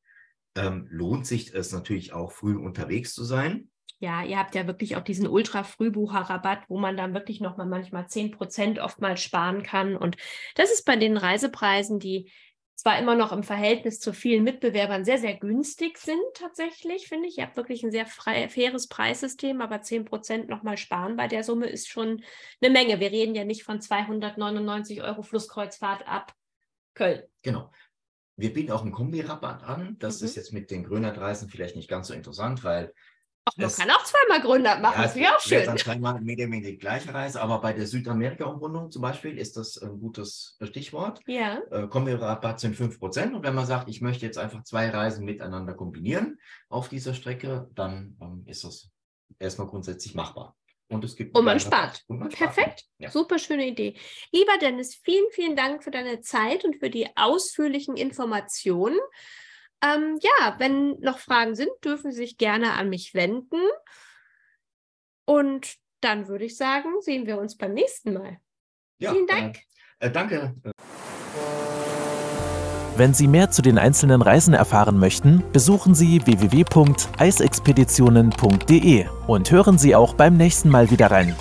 ähm, 0.55 0.87
lohnt 0.89 1.25
sich 1.27 1.53
es 1.53 1.71
natürlich 1.71 2.13
auch 2.13 2.31
früh 2.31 2.57
unterwegs 2.57 3.13
zu 3.13 3.23
sein. 3.23 3.69
Ja, 3.99 4.23
ihr 4.23 4.39
habt 4.39 4.55
ja 4.55 4.65
wirklich 4.65 4.95
auch 4.95 5.03
diesen 5.03 5.27
Ultra-Frühbucher-Rabatt, 5.27 6.63
wo 6.69 6.79
man 6.79 6.97
dann 6.97 7.13
wirklich 7.13 7.39
nochmal 7.39 7.67
manchmal 7.67 8.07
10 8.07 8.31
Prozent 8.31 8.79
oftmals 8.79 9.21
sparen 9.21 9.61
kann. 9.61 9.95
Und 9.95 10.17
das 10.55 10.71
ist 10.71 10.85
bei 10.85 10.95
den 10.95 11.17
Reisepreisen, 11.17 11.99
die 11.99 12.31
zwar 12.81 12.97
immer 12.97 13.15
noch 13.15 13.31
im 13.31 13.43
Verhältnis 13.43 13.99
zu 13.99 14.11
vielen 14.11 14.43
Mitbewerbern 14.43 15.05
sehr, 15.05 15.19
sehr 15.19 15.35
günstig 15.35 15.99
sind 15.99 16.19
tatsächlich, 16.33 17.07
finde 17.07 17.27
ich. 17.27 17.37
Ihr 17.37 17.43
habt 17.43 17.55
wirklich 17.55 17.83
ein 17.83 17.91
sehr 17.91 18.07
frei, 18.07 18.49
faires 18.49 18.87
Preissystem, 18.87 19.61
aber 19.61 19.83
10 19.83 20.05
Prozent 20.05 20.49
nochmal 20.49 20.77
sparen 20.77 21.15
bei 21.15 21.27
der 21.27 21.43
Summe 21.43 21.67
ist 21.67 21.89
schon 21.89 22.23
eine 22.59 22.71
Menge. 22.73 22.99
Wir 22.99 23.11
reden 23.11 23.35
ja 23.35 23.45
nicht 23.45 23.63
von 23.63 23.79
299 23.79 25.03
Euro 25.03 25.21
Flusskreuzfahrt 25.21 26.07
ab 26.07 26.33
Köln. 26.95 27.21
Genau. 27.43 27.71
Wir 28.35 28.51
bieten 28.51 28.71
auch 28.71 28.81
einen 28.81 28.91
Kombirabatt 28.91 29.61
an. 29.61 29.97
Das 29.99 30.19
mhm. 30.19 30.25
ist 30.25 30.35
jetzt 30.35 30.51
mit 30.51 30.71
den 30.71 30.83
Grünerreisen 30.83 31.49
vielleicht 31.49 31.75
nicht 31.75 31.87
ganz 31.87 32.07
so 32.07 32.15
interessant, 32.15 32.63
weil 32.63 32.95
Ach, 33.45 33.57
man 33.57 33.63
das, 33.63 33.77
kann 33.77 33.89
auch 33.89 34.03
zweimal 34.03 34.41
Grönland 34.41 34.81
machen, 34.83 35.01
ja, 35.01 35.07
das 35.07 35.15
wäre 35.15 35.35
auch 35.35 35.39
schön. 35.39 35.65
Dann 35.65 35.77
zweimal 35.77 36.21
mit 36.21 36.37
dem 36.37 36.51
die 36.51 36.77
gleiche 36.77 37.11
Reise, 37.11 37.41
aber 37.41 37.59
bei 37.59 37.73
der 37.73 37.87
Südamerika-Umrundung 37.87 38.91
zum 38.91 39.01
Beispiel 39.01 39.37
ist 39.37 39.57
das 39.57 39.81
ein 39.81 39.99
gutes 39.99 40.57
Stichwort. 40.61 41.21
Ja. 41.25 41.59
Äh, 41.71 41.87
kommen 41.87 42.05
wir 42.05 42.21
Rabatt 42.21 42.59
sind 42.59 42.75
5%. 42.75 43.33
Und 43.33 43.43
wenn 43.43 43.55
man 43.55 43.65
sagt, 43.65 43.89
ich 43.89 43.99
möchte 43.99 44.27
jetzt 44.27 44.37
einfach 44.37 44.63
zwei 44.63 44.89
Reisen 44.89 45.25
miteinander 45.25 45.73
kombinieren 45.73 46.39
auf 46.69 46.87
dieser 46.89 47.15
Strecke, 47.15 47.67
dann 47.73 48.15
ähm, 48.21 48.43
ist 48.45 48.63
das 48.63 48.91
erstmal 49.39 49.67
grundsätzlich 49.67 50.13
machbar. 50.13 50.55
Und 50.89 51.03
es 51.03 51.15
gibt. 51.15 51.35
Und 51.35 51.45
man 51.45 51.59
spart. 51.59 52.03
Und 52.07 52.19
man 52.19 52.29
Perfekt. 52.29 52.83
Ja. 52.99 53.09
Super 53.09 53.39
schöne 53.39 53.65
Idee. 53.65 53.95
Lieber 54.31 54.57
Dennis, 54.59 54.95
vielen, 54.95 55.31
vielen 55.31 55.55
Dank 55.55 55.83
für 55.83 55.91
deine 55.91 56.21
Zeit 56.21 56.63
und 56.63 56.75
für 56.75 56.89
die 56.89 57.07
ausführlichen 57.15 57.97
Informationen. 57.97 58.99
Ähm, 59.83 60.19
ja, 60.21 60.55
wenn 60.59 60.99
noch 60.99 61.19
Fragen 61.19 61.55
sind, 61.55 61.71
dürfen 61.83 62.11
Sie 62.11 62.17
sich 62.17 62.37
gerne 62.37 62.73
an 62.73 62.89
mich 62.89 63.13
wenden. 63.13 63.59
Und 65.25 65.75
dann 66.01 66.27
würde 66.27 66.45
ich 66.45 66.57
sagen, 66.57 66.89
sehen 67.01 67.25
wir 67.25 67.39
uns 67.39 67.57
beim 67.57 67.73
nächsten 67.73 68.13
Mal. 68.13 68.37
Ja, 68.99 69.13
Vielen 69.13 69.27
Dank. 69.27 69.59
Äh, 69.99 70.07
äh, 70.07 70.11
danke. 70.11 70.53
Wenn 72.97 73.13
Sie 73.13 73.27
mehr 73.27 73.49
zu 73.49 73.61
den 73.61 73.77
einzelnen 73.77 74.21
Reisen 74.21 74.53
erfahren 74.53 74.99
möchten, 74.99 75.41
besuchen 75.53 75.95
Sie 75.95 76.25
www.eisexpeditionen.de 76.25 79.05
und 79.27 79.49
hören 79.49 79.77
Sie 79.77 79.95
auch 79.95 80.13
beim 80.13 80.35
nächsten 80.37 80.67
Mal 80.69 80.91
wieder 80.91 81.09
rein. 81.09 81.35